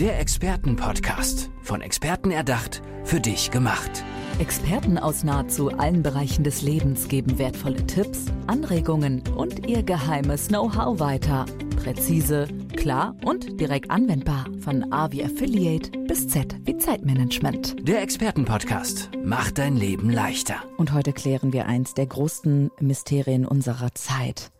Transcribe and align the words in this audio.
Der 0.00 0.20
Expertenpodcast. 0.20 1.48
Von 1.62 1.80
Experten 1.80 2.30
erdacht, 2.30 2.82
für 3.04 3.18
dich 3.18 3.50
gemacht. 3.50 4.04
Experten 4.38 4.98
aus 4.98 5.24
nahezu 5.24 5.70
allen 5.70 6.02
Bereichen 6.02 6.44
des 6.44 6.60
Lebens 6.60 7.08
geben 7.08 7.38
wertvolle 7.38 7.86
Tipps, 7.86 8.26
Anregungen 8.46 9.22
und 9.36 9.66
ihr 9.66 9.82
geheimes 9.82 10.48
Know-how 10.48 11.00
weiter. 11.00 11.46
Präzise, 11.82 12.46
klar 12.76 13.16
und 13.24 13.58
direkt 13.58 13.90
anwendbar. 13.90 14.44
Von 14.60 14.92
A 14.92 15.10
wie 15.12 15.24
Affiliate 15.24 15.90
bis 16.00 16.28
Z 16.28 16.54
wie 16.66 16.76
Zeitmanagement. 16.76 17.88
Der 17.88 18.02
Expertenpodcast 18.02 19.12
macht 19.24 19.56
dein 19.56 19.78
Leben 19.78 20.10
leichter. 20.10 20.56
Und 20.76 20.92
heute 20.92 21.14
klären 21.14 21.54
wir 21.54 21.64
eins 21.64 21.94
der 21.94 22.04
größten 22.04 22.70
Mysterien 22.80 23.46
unserer 23.46 23.94
Zeit. 23.94 24.52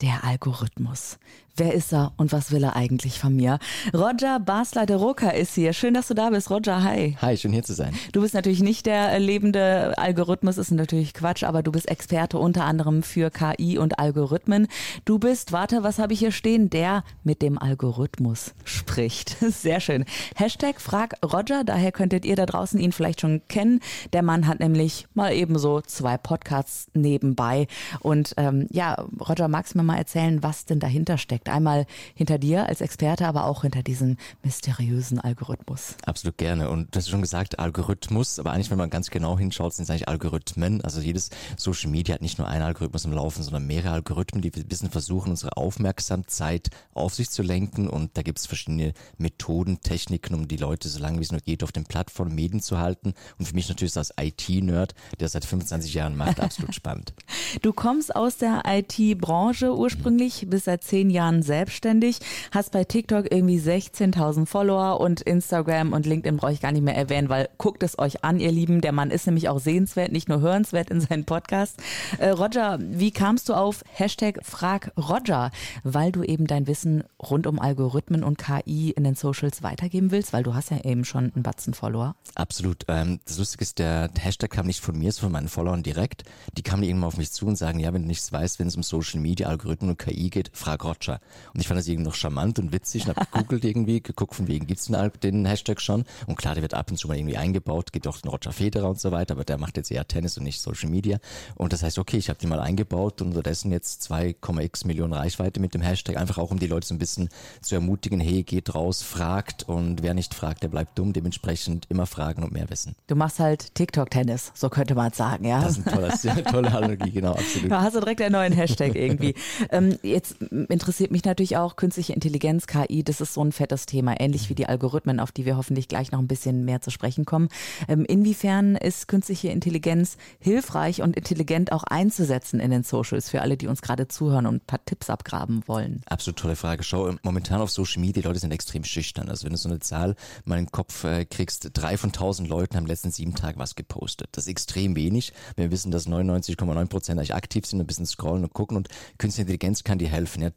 Der 0.00 0.24
Algorithmus. 0.24 1.18
Wer 1.56 1.74
ist 1.74 1.92
er 1.92 2.12
und 2.16 2.32
was 2.32 2.52
will 2.52 2.62
er 2.62 2.76
eigentlich 2.76 3.18
von 3.18 3.34
mir? 3.34 3.58
Roger 3.92 4.38
Basler 4.40 4.86
de 4.86 4.96
Roca 4.96 5.30
ist 5.30 5.54
hier. 5.54 5.72
Schön, 5.72 5.94
dass 5.94 6.08
du 6.08 6.14
da 6.14 6.30
bist. 6.30 6.50
Roger, 6.50 6.82
hi. 6.82 7.16
Hi, 7.20 7.36
schön 7.36 7.52
hier 7.52 7.62
zu 7.62 7.74
sein. 7.74 7.94
Du 8.12 8.22
bist 8.22 8.34
natürlich 8.34 8.62
nicht 8.62 8.86
der 8.86 9.18
lebende 9.18 9.94
Algorithmus, 9.98 10.58
ist 10.58 10.70
natürlich 10.70 11.12
Quatsch, 11.12 11.42
aber 11.42 11.62
du 11.62 11.72
bist 11.72 11.90
Experte 11.90 12.38
unter 12.38 12.64
anderem 12.64 13.02
für 13.02 13.30
KI 13.30 13.78
und 13.78 13.98
Algorithmen. 13.98 14.68
Du 15.04 15.18
bist, 15.18 15.52
warte, 15.52 15.82
was 15.82 15.98
habe 15.98 16.12
ich 16.12 16.20
hier 16.20 16.32
stehen? 16.32 16.70
Der 16.70 17.04
mit 17.24 17.42
dem 17.42 17.58
Algorithmus 17.58 18.54
spricht. 18.64 19.36
Sehr 19.40 19.80
schön. 19.80 20.04
Hashtag 20.36 20.80
Frag 20.80 21.14
Roger, 21.24 21.64
daher 21.64 21.92
könntet 21.92 22.24
ihr 22.24 22.36
da 22.36 22.46
draußen 22.46 22.78
ihn 22.78 22.92
vielleicht 22.92 23.20
schon 23.20 23.42
kennen. 23.48 23.80
Der 24.12 24.22
Mann 24.22 24.46
hat 24.46 24.60
nämlich 24.60 25.06
mal 25.14 25.32
ebenso 25.32 25.80
zwei 25.80 26.16
Podcasts 26.16 26.88
nebenbei. 26.94 27.66
Und 28.00 28.34
ähm, 28.36 28.66
ja, 28.70 29.04
Roger, 29.28 29.48
magst 29.48 29.74
du 29.74 29.78
mir 29.78 29.84
mal 29.84 29.98
erzählen, 29.98 30.42
was 30.42 30.64
denn 30.64 30.80
dahinter 30.80 31.18
steckt? 31.18 31.39
Einmal 31.48 31.86
hinter 32.14 32.38
dir 32.38 32.66
als 32.66 32.80
Experte, 32.80 33.26
aber 33.26 33.44
auch 33.44 33.62
hinter 33.62 33.82
diesem 33.82 34.16
mysteriösen 34.42 35.20
Algorithmus. 35.20 35.96
Absolut 36.04 36.38
gerne. 36.38 36.70
Und 36.70 36.94
du 36.94 36.98
hast 36.98 37.08
schon 37.08 37.22
gesagt, 37.22 37.58
Algorithmus, 37.58 38.38
aber 38.38 38.52
eigentlich, 38.52 38.70
wenn 38.70 38.78
man 38.78 38.90
ganz 38.90 39.10
genau 39.10 39.38
hinschaut, 39.38 39.74
sind 39.74 39.84
es 39.84 39.90
eigentlich 39.90 40.08
Algorithmen. 40.08 40.80
Also 40.82 41.00
jedes 41.00 41.30
Social 41.56 41.90
Media 41.90 42.14
hat 42.14 42.22
nicht 42.22 42.38
nur 42.38 42.48
einen 42.48 42.62
Algorithmus 42.62 43.04
im 43.04 43.12
Laufen, 43.12 43.42
sondern 43.42 43.66
mehrere 43.66 43.92
Algorithmen, 43.92 44.42
die 44.42 44.52
ein 44.54 44.66
bisschen 44.66 44.90
versuchen, 44.90 45.30
unsere 45.30 45.56
Aufmerksamkeit 45.56 46.68
auf 46.94 47.14
sich 47.14 47.30
zu 47.30 47.42
lenken. 47.42 47.88
Und 47.88 48.16
da 48.16 48.22
gibt 48.22 48.38
es 48.38 48.46
verschiedene 48.46 48.92
Methoden, 49.18 49.80
Techniken, 49.80 50.34
um 50.34 50.48
die 50.48 50.56
Leute 50.56 50.88
so 50.88 50.98
lange 50.98 51.18
wie 51.18 51.24
es 51.24 51.32
nur 51.32 51.40
geht 51.40 51.62
auf 51.62 51.72
den 51.72 51.84
Plattformen 51.84 52.34
Medien 52.34 52.60
zu 52.60 52.78
halten. 52.78 53.14
Und 53.38 53.46
für 53.46 53.54
mich 53.54 53.68
natürlich 53.68 53.96
als 53.96 54.12
IT-Nerd, 54.18 54.94
der 55.18 55.28
seit 55.28 55.44
25 55.44 55.94
Jahren 55.94 56.16
macht, 56.16 56.40
absolut 56.40 56.74
spannend. 56.74 57.12
Du 57.62 57.72
kommst 57.72 58.14
aus 58.14 58.36
der 58.36 58.62
IT-Branche 58.64 59.76
ursprünglich, 59.76 60.46
bist 60.48 60.66
seit 60.66 60.84
zehn 60.84 61.10
Jahren 61.10 61.29
selbstständig, 61.40 62.18
hast 62.50 62.72
bei 62.72 62.84
TikTok 62.84 63.32
irgendwie 63.32 63.58
16.000 63.58 64.46
Follower 64.46 65.00
und 65.00 65.20
Instagram 65.22 65.92
und 65.92 66.04
LinkedIn 66.04 66.36
brauche 66.36 66.52
ich 66.52 66.60
gar 66.60 66.72
nicht 66.72 66.82
mehr 66.82 66.96
erwähnen, 66.96 67.28
weil 67.28 67.48
guckt 67.58 67.82
es 67.82 67.98
euch 67.98 68.24
an, 68.24 68.40
ihr 68.40 68.52
Lieben. 68.52 68.80
Der 68.80 68.92
Mann 68.92 69.10
ist 69.10 69.26
nämlich 69.26 69.48
auch 69.48 69.60
sehenswert, 69.60 70.12
nicht 70.12 70.28
nur 70.28 70.40
hörenswert 70.40 70.90
in 70.90 71.00
seinem 71.00 71.24
Podcast. 71.24 71.76
Äh, 72.18 72.30
Roger, 72.30 72.78
wie 72.80 73.10
kamst 73.10 73.48
du 73.48 73.54
auf 73.54 73.82
Hashtag 73.92 74.40
Frag 74.42 74.92
Roger? 74.98 75.50
Weil 75.84 76.12
du 76.12 76.22
eben 76.22 76.46
dein 76.46 76.66
Wissen 76.66 77.04
rund 77.22 77.46
um 77.46 77.58
Algorithmen 77.58 78.24
und 78.24 78.36
KI 78.36 78.90
in 78.90 79.04
den 79.04 79.14
Socials 79.14 79.62
weitergeben 79.62 80.10
willst, 80.10 80.32
weil 80.32 80.42
du 80.42 80.54
hast 80.54 80.70
ja 80.70 80.80
eben 80.84 81.04
schon 81.04 81.32
einen 81.34 81.42
Batzen 81.42 81.72
Follower. 81.72 82.14
Absolut. 82.34 82.84
Ähm, 82.88 83.20
das 83.24 83.38
Lustige 83.38 83.62
ist, 83.62 83.78
der 83.78 84.10
Hashtag 84.18 84.50
kam 84.50 84.66
nicht 84.66 84.80
von 84.80 84.98
mir, 84.98 85.12
sondern 85.12 85.30
von 85.30 85.32
meinen 85.32 85.48
Followern 85.48 85.82
direkt. 85.82 86.24
Die 86.56 86.62
kamen 86.62 86.82
irgendwann 86.82 87.08
auf 87.08 87.16
mich 87.16 87.30
zu 87.30 87.46
und 87.46 87.56
sagen, 87.56 87.78
ja, 87.78 87.92
wenn 87.92 88.02
du 88.02 88.08
nichts 88.08 88.32
weißt, 88.32 88.58
wenn 88.58 88.66
es 88.66 88.76
um 88.76 88.82
Social 88.82 89.20
Media, 89.20 89.48
Algorithmen 89.48 89.90
und 89.90 89.98
KI 89.98 90.30
geht, 90.30 90.50
frag 90.52 90.84
Roger. 90.84 91.19
Und 91.54 91.60
ich 91.60 91.68
fand 91.68 91.78
das 91.78 91.88
irgendwie 91.88 92.04
noch 92.04 92.14
charmant 92.14 92.58
und 92.58 92.72
witzig 92.72 93.06
und 93.06 93.16
habe 93.16 93.26
gegoogelt 93.30 93.64
irgendwie, 93.64 94.00
geguckt, 94.00 94.34
von 94.34 94.48
wegen 94.48 94.66
gibt's 94.66 94.86
den, 94.86 95.10
den 95.22 95.46
Hashtag 95.46 95.80
schon. 95.80 96.04
Und 96.26 96.36
klar, 96.36 96.54
der 96.54 96.62
wird 96.62 96.74
ab 96.74 96.90
und 96.90 96.96
zu 96.96 97.08
mal 97.08 97.16
irgendwie 97.16 97.36
eingebaut, 97.36 97.92
gibt 97.92 98.06
auch 98.06 98.18
den 98.18 98.30
Roger 98.30 98.52
Federer 98.52 98.88
und 98.88 99.00
so 99.00 99.10
weiter, 99.10 99.34
aber 99.34 99.44
der 99.44 99.58
macht 99.58 99.76
jetzt 99.76 99.90
eher 99.90 100.06
Tennis 100.06 100.38
und 100.38 100.44
nicht 100.44 100.60
Social 100.60 100.88
Media. 100.90 101.18
Und 101.56 101.72
das 101.72 101.82
heißt, 101.82 101.98
okay, 101.98 102.16
ich 102.16 102.28
habe 102.28 102.38
den 102.38 102.48
mal 102.48 102.60
eingebaut 102.60 103.20
und 103.20 103.28
unterdessen 103.28 103.72
jetzt 103.72 104.10
2,x 104.10 104.86
Millionen 104.86 105.12
Reichweite 105.12 105.60
mit 105.60 105.74
dem 105.74 105.82
Hashtag, 105.82 106.16
einfach 106.16 106.38
auch 106.38 106.50
um 106.50 106.58
die 106.58 106.66
Leute 106.66 106.86
so 106.86 106.94
ein 106.94 106.98
bisschen 106.98 107.28
zu 107.60 107.74
ermutigen, 107.74 108.20
hey, 108.20 108.42
geht 108.42 108.74
raus, 108.74 109.02
fragt 109.02 109.64
und 109.64 110.02
wer 110.02 110.14
nicht 110.14 110.34
fragt, 110.34 110.62
der 110.62 110.68
bleibt 110.68 110.98
dumm. 110.98 111.12
Dementsprechend 111.12 111.86
immer 111.88 112.06
fragen 112.06 112.42
und 112.42 112.52
mehr 112.52 112.68
wissen. 112.70 112.94
Du 113.06 113.16
machst 113.16 113.40
halt 113.40 113.74
TikTok-Tennis, 113.74 114.52
so 114.54 114.68
könnte 114.68 114.94
man 114.94 115.12
sagen, 115.12 115.44
ja. 115.44 115.62
Das 115.62 115.78
ist 115.78 115.86
ein 115.86 115.94
tolles, 115.94 116.22
ja, 116.22 116.34
tolle 116.36 116.72
Analogie, 116.72 117.10
genau, 117.10 117.32
absolut. 117.32 117.70
Da 117.70 117.82
hast 117.82 117.96
du 117.96 118.00
direkt 118.00 118.22
einen 118.22 118.32
neuen 118.32 118.52
Hashtag 118.52 118.94
irgendwie. 118.94 119.34
ähm, 119.70 119.98
jetzt 120.02 120.40
interessiert 120.40 121.09
mich 121.10 121.24
natürlich 121.24 121.56
auch 121.56 121.76
künstliche 121.76 122.12
Intelligenz, 122.12 122.66
KI, 122.66 123.02
das 123.02 123.20
ist 123.20 123.34
so 123.34 123.44
ein 123.44 123.52
fettes 123.52 123.86
Thema, 123.86 124.20
ähnlich 124.20 124.48
wie 124.48 124.54
die 124.54 124.66
Algorithmen, 124.66 125.20
auf 125.20 125.32
die 125.32 125.46
wir 125.46 125.56
hoffentlich 125.56 125.88
gleich 125.88 126.12
noch 126.12 126.18
ein 126.18 126.28
bisschen 126.28 126.64
mehr 126.64 126.80
zu 126.80 126.90
sprechen 126.90 127.24
kommen. 127.24 127.48
Ähm, 127.88 128.04
inwiefern 128.04 128.76
ist 128.76 129.08
künstliche 129.08 129.48
Intelligenz 129.48 130.16
hilfreich 130.38 131.02
und 131.02 131.16
intelligent 131.16 131.72
auch 131.72 131.84
einzusetzen 131.84 132.60
in 132.60 132.70
den 132.70 132.82
Socials 132.82 133.28
für 133.30 133.42
alle, 133.42 133.56
die 133.56 133.66
uns 133.66 133.82
gerade 133.82 134.08
zuhören 134.08 134.46
und 134.46 134.56
ein 134.56 134.66
paar 134.66 134.84
Tipps 134.84 135.10
abgraben 135.10 135.62
wollen? 135.66 136.02
Absolut 136.06 136.38
tolle 136.38 136.56
Frage. 136.56 136.82
Schau, 136.82 137.14
momentan 137.22 137.60
auf 137.60 137.70
Social 137.70 138.00
Media, 138.00 138.22
die 138.22 138.28
Leute 138.28 138.40
sind 138.40 138.52
extrem 138.52 138.84
schüchtern. 138.84 139.28
Also 139.28 139.44
wenn 139.44 139.52
du 139.52 139.58
so 139.58 139.68
eine 139.68 139.80
Zahl 139.80 140.16
mal 140.44 140.58
in 140.58 140.66
den 140.66 140.72
Kopf 140.72 141.04
äh, 141.04 141.24
kriegst, 141.24 141.70
drei 141.74 141.96
von 141.96 142.12
tausend 142.12 142.48
Leuten 142.48 142.76
haben 142.76 142.86
letzten 142.86 143.10
sieben 143.10 143.34
Tagen 143.34 143.58
was 143.58 143.74
gepostet. 143.74 144.28
Das 144.32 144.44
ist 144.44 144.50
extrem 144.50 144.96
wenig. 144.96 145.32
Wir 145.56 145.70
wissen, 145.70 145.90
dass 145.90 146.06
99,9 146.06 146.86
Prozent 146.86 147.18
eigentlich 147.18 147.34
aktiv 147.34 147.66
sind, 147.66 147.80
ein 147.80 147.86
bisschen 147.86 148.06
scrollen 148.06 148.44
und 148.44 148.52
gucken 148.52 148.76
und 148.76 148.88
künstliche 149.18 149.42
Intelligenz 149.42 149.84
kann 149.84 149.98
dir 149.98 150.08
helfen, 150.08 150.42
ja, 150.42 150.50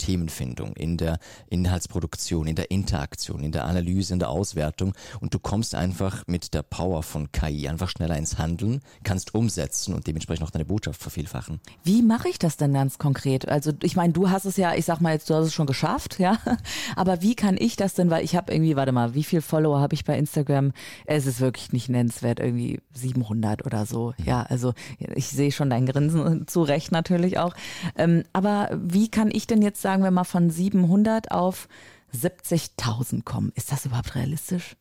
Themenfindung, 0.43 0.73
in 0.75 0.97
der 0.97 1.19
Inhaltsproduktion, 1.49 2.47
in 2.47 2.55
der 2.55 2.69
Interaktion, 2.69 3.43
in 3.43 3.51
der 3.51 3.65
Analyse, 3.65 4.13
in 4.13 4.19
der 4.19 4.29
Auswertung 4.29 4.93
und 5.21 5.33
du 5.33 5.39
kommst 5.39 5.75
einfach 5.75 6.23
mit 6.27 6.53
der 6.53 6.63
Power 6.63 7.03
von 7.03 7.31
KI 7.31 7.67
einfach 7.69 7.89
schneller 7.89 8.17
ins 8.17 8.37
Handeln, 8.37 8.81
kannst 9.03 9.33
umsetzen 9.33 9.93
und 9.93 10.07
dementsprechend 10.07 10.45
auch 10.45 10.51
deine 10.51 10.65
Botschaft 10.65 11.01
vervielfachen. 11.01 11.59
Wie 11.83 12.01
mache 12.01 12.29
ich 12.29 12.39
das 12.39 12.57
denn 12.57 12.73
ganz 12.73 12.97
konkret? 12.97 13.47
Also 13.47 13.71
ich 13.81 13.95
meine, 13.95 14.13
du 14.13 14.29
hast 14.29 14.45
es 14.45 14.57
ja, 14.57 14.73
ich 14.75 14.85
sag 14.85 14.99
mal 14.99 15.13
jetzt, 15.13 15.29
du 15.29 15.35
hast 15.35 15.47
es 15.47 15.53
schon 15.53 15.67
geschafft, 15.67 16.19
ja, 16.19 16.37
aber 16.95 17.21
wie 17.21 17.35
kann 17.35 17.55
ich 17.57 17.75
das 17.75 17.93
denn, 17.93 18.09
weil 18.09 18.23
ich 18.23 18.35
habe 18.35 18.51
irgendwie, 18.53 18.75
warte 18.75 18.91
mal, 18.91 19.13
wie 19.13 19.23
viel 19.23 19.41
Follower 19.41 19.79
habe 19.79 19.93
ich 19.93 20.03
bei 20.03 20.17
Instagram? 20.17 20.73
Es 21.05 21.25
ist 21.25 21.39
wirklich 21.39 21.71
nicht 21.71 21.89
nennenswert, 21.89 22.39
irgendwie 22.39 22.81
700 22.93 23.65
oder 23.65 23.85
so. 23.85 24.13
Mhm. 24.17 24.25
Ja, 24.25 24.43
also 24.43 24.73
ich 24.97 25.27
sehe 25.27 25.51
schon 25.51 25.69
dein 25.69 25.85
Grinsen 25.85 26.47
zu 26.47 26.63
Recht 26.63 26.91
natürlich 26.91 27.39
auch. 27.39 27.53
Ähm, 27.97 28.23
aber 28.33 28.69
wie 28.73 29.09
kann 29.09 29.29
ich 29.31 29.47
denn 29.47 29.61
jetzt, 29.61 29.81
sagen 29.81 30.03
wir 30.03 30.11
mal, 30.11 30.23
von 30.33 30.49
700 30.49 31.29
auf 31.29 31.67
70.000 32.11 33.23
kommen? 33.23 33.51
Ist 33.53 33.71
das 33.71 33.85
überhaupt 33.85 34.15
realistisch? 34.15 34.75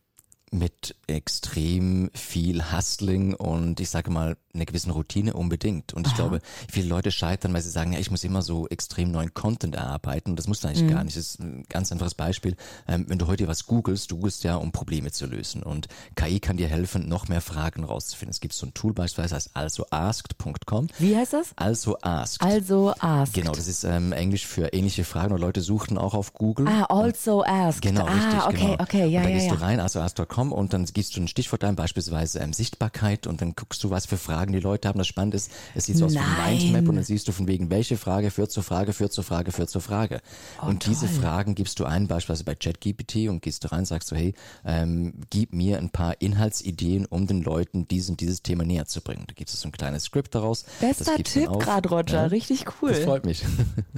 Mit 0.55 0.95
extrem 1.07 2.11
viel 2.13 2.73
Hustling 2.73 3.35
und 3.35 3.81
ich 3.81 3.89
sage 3.89 4.11
mal 4.11 4.37
einer 4.55 4.67
gewissen 4.67 4.91
Routine 4.91 5.33
unbedingt. 5.33 5.95
Und 5.95 6.07
ich 6.07 6.13
Aha. 6.13 6.23
glaube, 6.23 6.41
viele 6.71 6.89
Leute 6.89 7.11
scheitern, 7.11 7.55
weil 7.55 7.63
sie 7.63 7.71
sagen, 7.71 7.93
ja, 7.95 7.99
ich 7.99 8.11
muss 8.11 8.23
immer 8.23 8.43
so 8.43 8.69
extrem 8.69 9.11
neuen 9.11 9.33
Content 9.33 9.75
erarbeiten. 9.75 10.31
Und 10.31 10.39
das 10.39 10.47
musst 10.47 10.63
du 10.63 10.69
eigentlich 10.69 10.85
mhm. 10.85 10.91
gar 10.91 11.05
nicht. 11.05 11.17
Das 11.17 11.25
ist 11.25 11.41
ein 11.41 11.65
ganz 11.69 11.91
einfaches 11.91 12.15
Beispiel. 12.15 12.57
Ähm, 12.87 13.07
wenn 13.09 13.19
du 13.19 13.27
heute 13.27 13.49
was 13.49 13.67
googelst, 13.67 14.11
du 14.11 14.17
googelst 14.17 14.45
ja, 14.45 14.57
um 14.57 14.73
Probleme 14.73 15.11
zu 15.11 15.27
lösen. 15.27 15.63
Und 15.63 15.89
KI 16.17 16.39
kann 16.39 16.59
dir 16.59 16.69
helfen, 16.69 17.09
noch 17.09 17.29
mehr 17.29 17.41
Fragen 17.41 17.85
rauszufinden. 17.85 18.31
Es 18.33 18.41
gibt 18.41 18.53
so 18.53 18.67
ein 18.67 18.75
Tool 18.75 18.93
beispielsweise, 18.93 19.37
heißt 19.37 19.57
alsoasked.com. 19.57 20.89
Wie 20.99 21.17
heißt 21.17 21.33
das? 21.33 21.53
Also 21.57 21.97
asked. 22.03 22.43
Also 22.43 22.93
asked. 22.99 23.35
Genau, 23.35 23.53
das 23.53 23.69
ist 23.69 23.85
ähm, 23.85 24.13
Englisch 24.13 24.47
für 24.47 24.73
ähnliche 24.75 25.05
Fragen. 25.05 25.33
Und 25.33 25.41
Leute 25.41 25.63
suchten 25.63 25.97
auch 25.97 26.13
auf 26.13 26.35
Google. 26.35 26.69
Ah, 26.69 26.85
also 26.85 27.43
asked. 27.43 27.81
Genau, 27.81 28.05
ah, 28.05 28.13
richtig. 28.13 28.47
okay, 28.47 28.57
genau. 28.57 28.83
okay, 28.83 29.07
ja, 29.07 29.21
und 29.21 29.25
dann 29.25 29.33
ja, 29.33 29.39
gehst 29.39 29.47
ja. 29.47 29.55
du 29.55 29.61
rein, 29.63 29.81
alsoasked.com 29.81 30.42
und 30.51 30.73
dann 30.73 30.85
gibst 30.87 31.15
du 31.17 31.21
ein 31.21 31.29
Stichwort 31.29 31.63
ein, 31.63 31.77
beispielsweise 31.77 32.41
ähm, 32.41 32.53
Sichtbarkeit 32.53 33.27
und 33.27 33.41
dann 33.41 33.55
guckst 33.55 33.85
du, 33.85 33.91
was 33.91 34.07
für 34.07 34.17
Fragen 34.17 34.53
die 34.53 34.61
Leute 34.61 34.89
haben. 34.89 34.99
Das 34.99 35.07
Spannende 35.07 35.37
ist, 35.37 35.51
es 35.75 35.85
sieht 35.85 35.99
so 35.99 36.07
aus 36.07 36.15
wie 36.15 36.19
ein 36.19 36.59
Mindmap 36.59 36.89
und 36.89 36.97
dann 36.97 37.05
siehst 37.05 37.29
du 37.29 37.33
von 37.33 37.47
wegen, 37.47 37.71
welche 37.71 37.97
Frage 37.97 38.31
führt 38.31 38.51
zur 38.51 38.63
Frage, 38.63 38.93
führt 38.93 39.13
zur 39.13 39.25
Frage, 39.25 39.53
führt 39.53 39.71
zur 39.71 39.83
Frage. 39.83 40.21
Oh, 40.61 40.67
und 40.67 40.83
toll. 40.83 40.95
diese 40.95 41.07
Fragen 41.07 41.55
gibst 41.55 41.79
du 41.79 41.85
ein, 41.85 42.09
beispielsweise 42.09 42.45
bei 42.45 42.55
ChatGPT 42.55 43.29
und 43.29 43.43
gehst 43.43 43.63
du 43.65 43.71
rein, 43.71 43.85
sagst 43.85 44.11
du, 44.11 44.17
hey, 44.17 44.35
ähm, 44.65 45.13
gib 45.31 45.53
mir 45.53 45.79
ein 45.79 45.91
paar 45.91 46.21
Inhaltsideen, 46.21 47.07
um 47.07 47.27
den 47.27 47.43
Leuten 47.43 47.87
diesen, 47.87 48.17
dieses 48.17 48.43
Thema 48.43 48.65
näher 48.65 48.87
zu 48.87 49.03
bringen. 49.03 49.25
Da 49.29 49.35
gibt 49.35 49.51
es 49.51 49.61
so 49.61 49.69
ein 49.69 49.73
kleines 49.73 50.05
Skript 50.05 50.35
daraus. 50.35 50.65
Bester 50.81 51.17
Tipp 51.17 51.51
gerade, 51.59 51.89
Roger. 51.89 52.23
Ja? 52.23 52.27
Richtig 52.27 52.65
cool. 52.81 52.91
Das 52.91 53.01
freut 53.01 53.27
mich. 53.27 53.45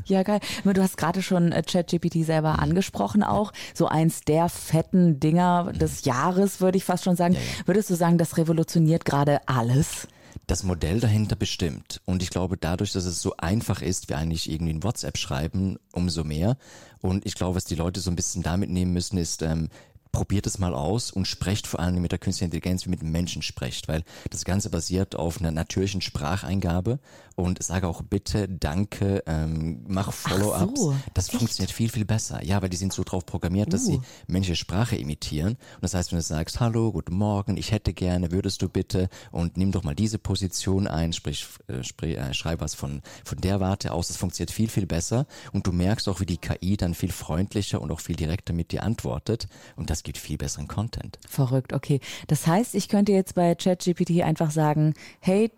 Ja, 0.07 0.23
geil. 0.23 0.41
Du 0.65 0.83
hast 0.83 0.99
gerade 0.99 1.23
schon 1.23 1.53
äh, 1.53 1.63
ChatGPT 1.63 2.25
selber 2.27 2.59
angesprochen 2.59 3.23
auch. 3.23 3.53
So 3.73 3.87
eins 3.87 4.21
der 4.21 4.49
fetten 4.49 5.19
Dinger 5.21 5.73
des 5.73 6.05
Jahres, 6.05 6.34
würde 6.61 6.79
ich 6.79 6.85
fast 6.85 7.05
schon 7.05 7.17
sagen. 7.17 7.35
Ja, 7.35 7.41
ja. 7.41 7.67
Würdest 7.67 7.91
du 7.91 7.95
sagen, 7.95 8.19
das 8.19 8.37
revolutioniert 8.37 9.05
gerade 9.05 9.47
alles? 9.47 10.09
das 10.47 10.63
Modell 10.63 11.01
dahinter 11.01 11.37
bestimmt. 11.37 12.01
Und 12.05 12.23
ich 12.23 12.31
glaube, 12.31 12.57
dadurch, 12.57 12.93
dass 12.93 13.05
es 13.05 13.23
so 13.23 13.35
einfach 13.39 13.83
ist, 13.83 14.09
wie 14.09 14.15
eigentlich 14.15 14.51
irgendwie 14.51 14.75
ein 14.75 14.83
WhatsApp 14.83 15.17
schreiben, 15.17 15.79
umso 15.93 16.25
mehr. 16.25 16.57
Und 17.01 17.25
ich 17.25 17.35
glaube, 17.35 17.57
was 17.57 17.65
die 17.65 17.75
Leute 17.75 18.01
so 18.01 18.11
ein 18.11 18.17
bisschen 18.17 18.43
damit 18.43 18.71
nehmen 18.71 18.93
müssen, 18.93 19.17
ist, 19.17 19.43
ähm, 19.43 19.69
probiert 20.15 20.47
es 20.47 20.59
mal 20.59 20.75
aus 20.75 21.11
und 21.11 21.27
sprecht 21.27 21.67
vor 21.67 21.81
allem 21.81 22.01
mit 22.01 22.13
der 22.13 22.19
künstlichen 22.19 22.47
Intelligenz 22.53 22.87
wie 22.87 22.91
mit 22.91 23.03
Menschen 23.03 23.43
sprecht, 23.43 23.89
weil 23.89 24.05
das 24.31 24.45
Ganze 24.45 24.71
basiert 24.71 25.17
auf 25.17 25.41
einer 25.41 25.51
natürlichen 25.51 26.01
Spracheingabe 26.01 27.01
und 27.37 27.61
sage 27.63 27.89
auch 27.89 28.03
bitte, 28.03 28.49
danke, 28.49 29.23
ähm, 29.27 29.85
mach 29.89 30.13
Follow-ups. 30.13 30.81
so, 30.81 30.95
das 31.15 31.29
echt? 31.29 31.37
funktioniert 31.37 31.73
viel, 31.73 31.89
viel 31.89 32.05
besser. 32.05 32.45
Ja, 32.45 32.63
weil 32.63 32.69
die 32.69 32.77
sind 32.77 32.93
so 32.93 33.03
drauf 33.03 33.27
programmiert, 33.27 33.73
dass 33.73 33.87
sie 33.87 33.95
Uh. 33.97 34.03
menschliche 34.29 34.57
Sprache 34.57 34.97
imitieren. 34.97 35.55
Und 35.55 35.83
das 35.83 35.95
heißt, 35.95 36.13
wenn 36.13 36.19
du 36.19 36.23
sagst, 36.23 36.61
hallo, 36.61 36.93
guten 36.93 37.17
Morgen, 37.17 37.57
ich 37.57 37.73
hätte 37.73 37.93
gerne, 37.93 38.31
würdest 38.31 38.63
du 38.63 38.69
bitte 38.69 39.09
und 39.33 39.57
nimm 39.57 39.73
doch 39.73 39.83
mal 39.83 39.97
diese 39.97 40.19
Position 40.19 40.87
ein, 40.87 41.13
sprich, 41.13 41.47
äh, 41.67 41.83
sprich 41.83 42.17
äh, 42.17 42.33
schreib 42.35 42.61
was 42.61 42.75
von, 42.75 43.03
von 43.25 43.39
der 43.39 43.59
Warte 43.59 43.93
aus, 43.93 44.07
das 44.09 44.17
funktioniert 44.17 44.53
viel, 44.53 44.69
viel 44.69 44.87
besser 44.87 45.27
und 45.53 45.67
du 45.67 45.73
merkst 45.73 46.09
auch, 46.09 46.21
wie 46.21 46.27
die 46.27 46.39
KI 46.39 46.77
dann 46.77 46.95
viel 46.95 47.11
freundlicher 47.11 47.81
und 47.81 47.91
auch 47.91 48.01
viel 48.01 48.15
direkter 48.17 48.53
mit 48.53 48.71
dir 48.71 48.85
antwortet 48.85 49.49
und 49.75 49.91
das 49.91 50.04
gibt 50.05 50.19
viel 50.19 50.37
besseren 50.37 50.69
Content. 50.69 51.19
Verrückt, 51.29 51.73
okay. 51.73 52.01
Das 52.29 52.47
heißt, 52.47 52.75
ich 52.75 52.89
könnte 52.89 53.12
jetzt 53.12 53.35
bei 53.35 53.55
ChatGPT 53.55 54.23
einfach 54.23 54.51
sagen, 54.51 54.95
hey, 55.21 55.51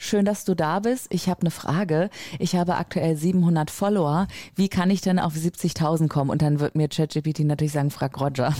schön, 0.00 0.24
dass 0.24 0.44
du 0.44 0.54
da 0.56 0.80
bist. 0.80 1.06
Ich 1.10 1.28
habe 1.28 1.42
eine 1.42 1.50
Frage. 1.50 2.10
Ich 2.38 2.56
habe 2.56 2.76
aktuell 2.76 3.16
700 3.16 3.70
Follower. 3.70 4.26
Wie 4.56 4.68
kann 4.68 4.90
ich 4.90 5.02
denn 5.02 5.18
auf 5.18 5.34
70.000 5.34 6.08
kommen? 6.08 6.30
Und 6.30 6.42
dann 6.42 6.58
wird 6.58 6.74
mir 6.74 6.88
ChatGPT 6.88 7.40
natürlich 7.40 7.72
sagen, 7.72 7.90
frag 7.90 8.18
Roger. 8.20 8.52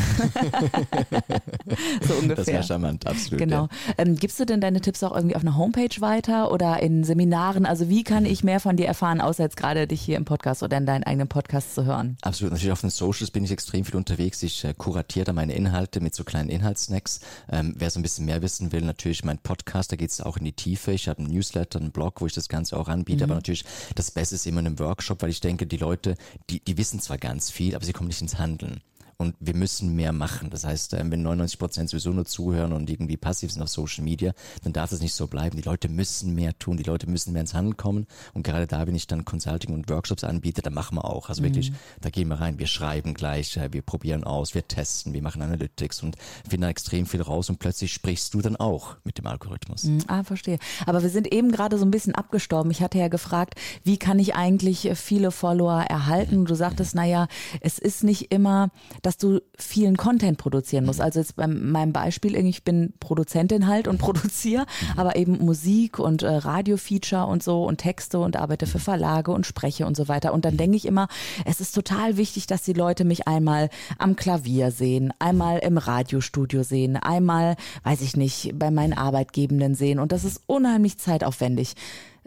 so 2.02 2.14
ungefähr. 2.14 2.36
Das 2.36 2.46
wäre 2.46 2.62
charmant, 2.62 3.06
absolut. 3.06 3.38
Genau. 3.38 3.62
Ja. 3.62 3.68
Ähm, 3.98 4.16
gibst 4.16 4.38
du 4.38 4.44
denn 4.44 4.60
deine 4.60 4.80
Tipps 4.80 5.02
auch 5.02 5.16
irgendwie 5.16 5.34
auf 5.34 5.42
einer 5.42 5.56
Homepage 5.56 6.00
weiter 6.00 6.52
oder 6.52 6.80
in 6.80 7.04
Seminaren? 7.04 7.64
Also 7.64 7.88
wie 7.88 8.04
kann 8.04 8.26
ich 8.26 8.44
mehr 8.44 8.60
von 8.60 8.76
dir 8.76 8.86
erfahren, 8.86 9.20
außer 9.20 9.44
jetzt 9.44 9.56
gerade 9.56 9.86
dich 9.86 10.02
hier 10.02 10.18
im 10.18 10.26
Podcast 10.26 10.62
oder 10.62 10.76
in 10.76 10.84
deinen 10.86 11.04
eigenen 11.04 11.28
Podcast 11.28 11.74
zu 11.74 11.84
hören? 11.86 12.18
Absolut. 12.20 12.52
Natürlich 12.52 12.72
auf 12.72 12.82
den 12.82 12.90
Socials 12.90 13.30
bin 13.30 13.44
ich 13.44 13.50
extrem 13.50 13.84
viel 13.86 13.96
unterwegs. 13.96 14.42
Ich 14.42 14.64
äh, 14.64 14.74
kuratiere 14.76 15.24
da 15.24 15.32
meine 15.32 15.54
Inhalte 15.54 16.00
mit 16.00 16.14
so 16.14 16.22
kleinen 16.22 16.50
Inhaltssnacks. 16.50 17.20
Ähm, 17.50 17.74
wer 17.78 17.90
so 17.90 17.98
ein 17.98 18.02
bisschen 18.02 18.26
mehr 18.26 18.42
wissen 18.42 18.72
will, 18.72 18.82
natürlich 18.82 19.24
mein 19.24 19.38
Podcast, 19.38 19.90
da 19.90 19.96
geht 19.96 20.10
es 20.10 20.20
auch 20.20 20.36
in 20.36 20.44
die 20.44 20.52
Tiefe. 20.52 20.92
Ich 20.92 21.08
habe 21.08 21.20
einen 21.20 21.29
Newsletter, 21.30 21.80
einen 21.80 21.90
Blog, 21.90 22.20
wo 22.20 22.26
ich 22.26 22.34
das 22.34 22.48
Ganze 22.48 22.76
auch 22.76 22.88
anbiete. 22.88 23.24
Aber 23.24 23.34
natürlich 23.34 23.64
das 23.94 24.10
Beste 24.10 24.34
ist 24.34 24.46
immer 24.46 24.60
in 24.60 24.66
einem 24.66 24.78
Workshop, 24.78 25.22
weil 25.22 25.30
ich 25.30 25.40
denke, 25.40 25.66
die 25.66 25.76
Leute, 25.76 26.16
die, 26.48 26.60
die 26.60 26.76
wissen 26.76 27.00
zwar 27.00 27.18
ganz 27.18 27.50
viel, 27.50 27.74
aber 27.74 27.84
sie 27.84 27.92
kommen 27.92 28.08
nicht 28.08 28.20
ins 28.20 28.38
Handeln. 28.38 28.80
Und 29.20 29.36
wir 29.38 29.54
müssen 29.54 29.94
mehr 29.94 30.12
machen. 30.12 30.48
Das 30.48 30.64
heißt, 30.64 30.94
ähm, 30.94 31.10
wenn 31.10 31.20
99 31.22 31.58
Prozent 31.58 31.90
sowieso 31.90 32.10
nur 32.10 32.24
zuhören 32.24 32.72
und 32.72 32.88
irgendwie 32.88 33.18
passiv 33.18 33.52
sind 33.52 33.60
auf 33.60 33.68
Social 33.68 34.02
Media, 34.02 34.32
dann 34.64 34.72
darf 34.72 34.88
das 34.88 35.00
nicht 35.00 35.12
so 35.14 35.26
bleiben. 35.26 35.58
Die 35.58 35.62
Leute 35.62 35.90
müssen 35.90 36.34
mehr 36.34 36.58
tun, 36.58 36.78
die 36.78 36.84
Leute 36.84 37.06
müssen 37.06 37.32
mehr 37.32 37.42
ins 37.42 37.52
Handeln 37.52 37.76
kommen. 37.76 38.06
Und 38.32 38.44
gerade 38.44 38.66
da, 38.66 38.86
wenn 38.86 38.94
ich 38.94 39.06
dann 39.06 39.26
Consulting 39.26 39.74
und 39.74 39.90
Workshops 39.90 40.24
anbiete, 40.24 40.62
da 40.62 40.70
machen 40.70 40.96
wir 40.96 41.04
auch. 41.04 41.28
Also 41.28 41.42
wirklich, 41.42 41.70
da 42.00 42.08
gehen 42.08 42.28
wir 42.28 42.40
rein. 42.40 42.58
Wir 42.58 42.66
schreiben 42.66 43.12
gleich, 43.12 43.58
äh, 43.58 43.70
wir 43.72 43.82
probieren 43.82 44.24
aus, 44.24 44.54
wir 44.54 44.66
testen, 44.66 45.12
wir 45.12 45.20
machen 45.20 45.42
Analytics 45.42 46.02
und 46.02 46.16
finden 46.48 46.62
da 46.62 46.70
extrem 46.70 47.04
viel 47.04 47.20
raus. 47.20 47.50
Und 47.50 47.58
plötzlich 47.58 47.92
sprichst 47.92 48.32
du 48.32 48.40
dann 48.40 48.56
auch 48.56 48.96
mit 49.04 49.18
dem 49.18 49.26
Algorithmus. 49.26 49.82
Hm, 49.82 49.98
Ah, 50.08 50.24
verstehe. 50.24 50.58
Aber 50.86 51.02
wir 51.02 51.10
sind 51.10 51.30
eben 51.32 51.52
gerade 51.52 51.76
so 51.78 51.84
ein 51.84 51.90
bisschen 51.90 52.14
abgestorben. 52.14 52.70
Ich 52.70 52.80
hatte 52.80 52.96
ja 52.98 53.08
gefragt, 53.08 53.54
wie 53.84 53.98
kann 53.98 54.18
ich 54.18 54.34
eigentlich 54.34 54.90
viele 54.94 55.30
Follower 55.30 55.82
erhalten? 55.82 56.46
Du 56.46 56.54
sagtest, 56.54 56.94
naja, 56.94 57.28
es 57.60 57.78
ist 57.78 58.02
nicht 58.02 58.32
immer, 58.32 58.70
dass 59.10 59.16
du 59.16 59.40
vielen 59.58 59.96
Content 59.96 60.38
produzieren 60.38 60.86
musst. 60.86 61.00
Also 61.00 61.18
jetzt 61.18 61.34
bei 61.34 61.48
meinem 61.48 61.92
Beispiel, 61.92 62.36
ich 62.36 62.62
bin 62.62 62.92
Produzentin 63.00 63.66
halt 63.66 63.88
und 63.88 63.98
produziere, 63.98 64.66
aber 64.96 65.16
eben 65.16 65.44
Musik 65.44 65.98
und 65.98 66.22
äh, 66.22 66.28
Radiofeature 66.28 67.26
und 67.26 67.42
so 67.42 67.64
und 67.64 67.78
Texte 67.78 68.20
und 68.20 68.36
arbeite 68.36 68.68
für 68.68 68.78
Verlage 68.78 69.32
und 69.32 69.46
spreche 69.46 69.84
und 69.84 69.96
so 69.96 70.06
weiter. 70.06 70.32
Und 70.32 70.44
dann 70.44 70.56
denke 70.56 70.76
ich 70.76 70.86
immer, 70.86 71.08
es 71.44 71.60
ist 71.60 71.74
total 71.74 72.18
wichtig, 72.18 72.46
dass 72.46 72.62
die 72.62 72.72
Leute 72.72 73.04
mich 73.04 73.26
einmal 73.26 73.68
am 73.98 74.14
Klavier 74.14 74.70
sehen, 74.70 75.12
einmal 75.18 75.58
im 75.58 75.76
Radiostudio 75.76 76.62
sehen, 76.62 76.96
einmal, 76.96 77.56
weiß 77.82 78.02
ich 78.02 78.16
nicht, 78.16 78.52
bei 78.56 78.70
meinen 78.70 78.92
Arbeitgebenden 78.92 79.74
sehen. 79.74 79.98
Und 79.98 80.12
das 80.12 80.22
ist 80.22 80.40
unheimlich 80.46 80.98
zeitaufwendig. 80.98 81.74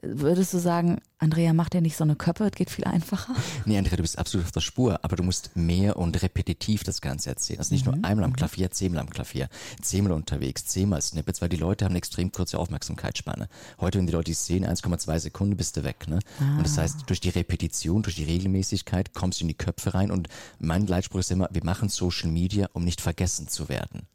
Würdest 0.06 0.54
du 0.54 0.60
sagen, 0.60 1.00
Andrea, 1.18 1.54
mach 1.54 1.70
dir 1.70 1.80
nicht 1.80 1.96
so 1.96 2.04
eine 2.04 2.18
Köppe, 2.18 2.44
es 2.44 2.52
geht 2.52 2.70
viel 2.70 2.84
einfacher? 2.84 3.34
Nee, 3.64 3.78
Andrea, 3.78 3.96
du 3.96 4.02
bist 4.02 4.20
absolut 4.20 4.46
auf 4.46 4.52
der 4.52 4.60
Spur, 4.60 5.00
aber 5.02 5.16
du 5.16 5.24
musst 5.24 5.56
mehr 5.56 5.96
und 5.96 6.22
repetitiv 6.22 6.84
das 6.84 7.00
Ganze 7.00 7.30
erzählen. 7.30 7.60
Also 7.60 7.74
nicht 7.74 7.86
nur 7.86 7.96
einmal 8.04 8.26
am 8.26 8.34
Klavier, 8.34 8.70
zehnmal 8.72 9.00
am 9.00 9.10
Klavier, 9.10 9.48
zehnmal 9.82 10.12
unterwegs, 10.12 10.66
zehnmal 10.66 11.02
Snippets, 11.02 11.42
weil 11.42 11.48
die 11.48 11.56
Leute 11.56 11.86
haben 11.86 11.94
eine 11.94 12.00
extrem 12.00 12.34
kurze 12.34 12.60
Aufmerksamkeitsspanne. 12.60 13.48
Heute, 13.80 13.98
wenn 13.98 14.06
die 14.06 14.12
Leute 14.12 14.32
dich 14.32 14.40
sehen, 14.40 14.66
1,2 14.66 15.20
Sekunden 15.20 15.56
bist 15.56 15.78
du 15.78 15.86
weg. 15.86 16.10
Ne? 16.10 16.20
Und 16.40 16.64
das 16.64 16.78
heißt, 16.78 17.04
durch 17.08 17.22
die 17.22 17.30
Repetition, 17.30 18.04
durch 18.04 18.18
die 18.18 18.26
Regelmäßigkeit 18.26 19.14
kommst 19.14 19.40
du 19.40 19.46
in 19.46 19.48
die 19.48 19.54
Köpfe 19.54 19.94
rein 19.94 20.12
und 20.12 20.28
mein 20.60 20.86
Leitspruch 20.86 21.22
ist 21.22 21.32
immer, 21.32 21.48
wir 21.54 21.64
machen 21.64 21.88
Social 21.88 22.30
Media, 22.30 22.68
um 22.74 22.84
nicht 22.84 23.00
vergessen 23.00 23.48
zu 23.48 23.70
werden. 23.70 24.08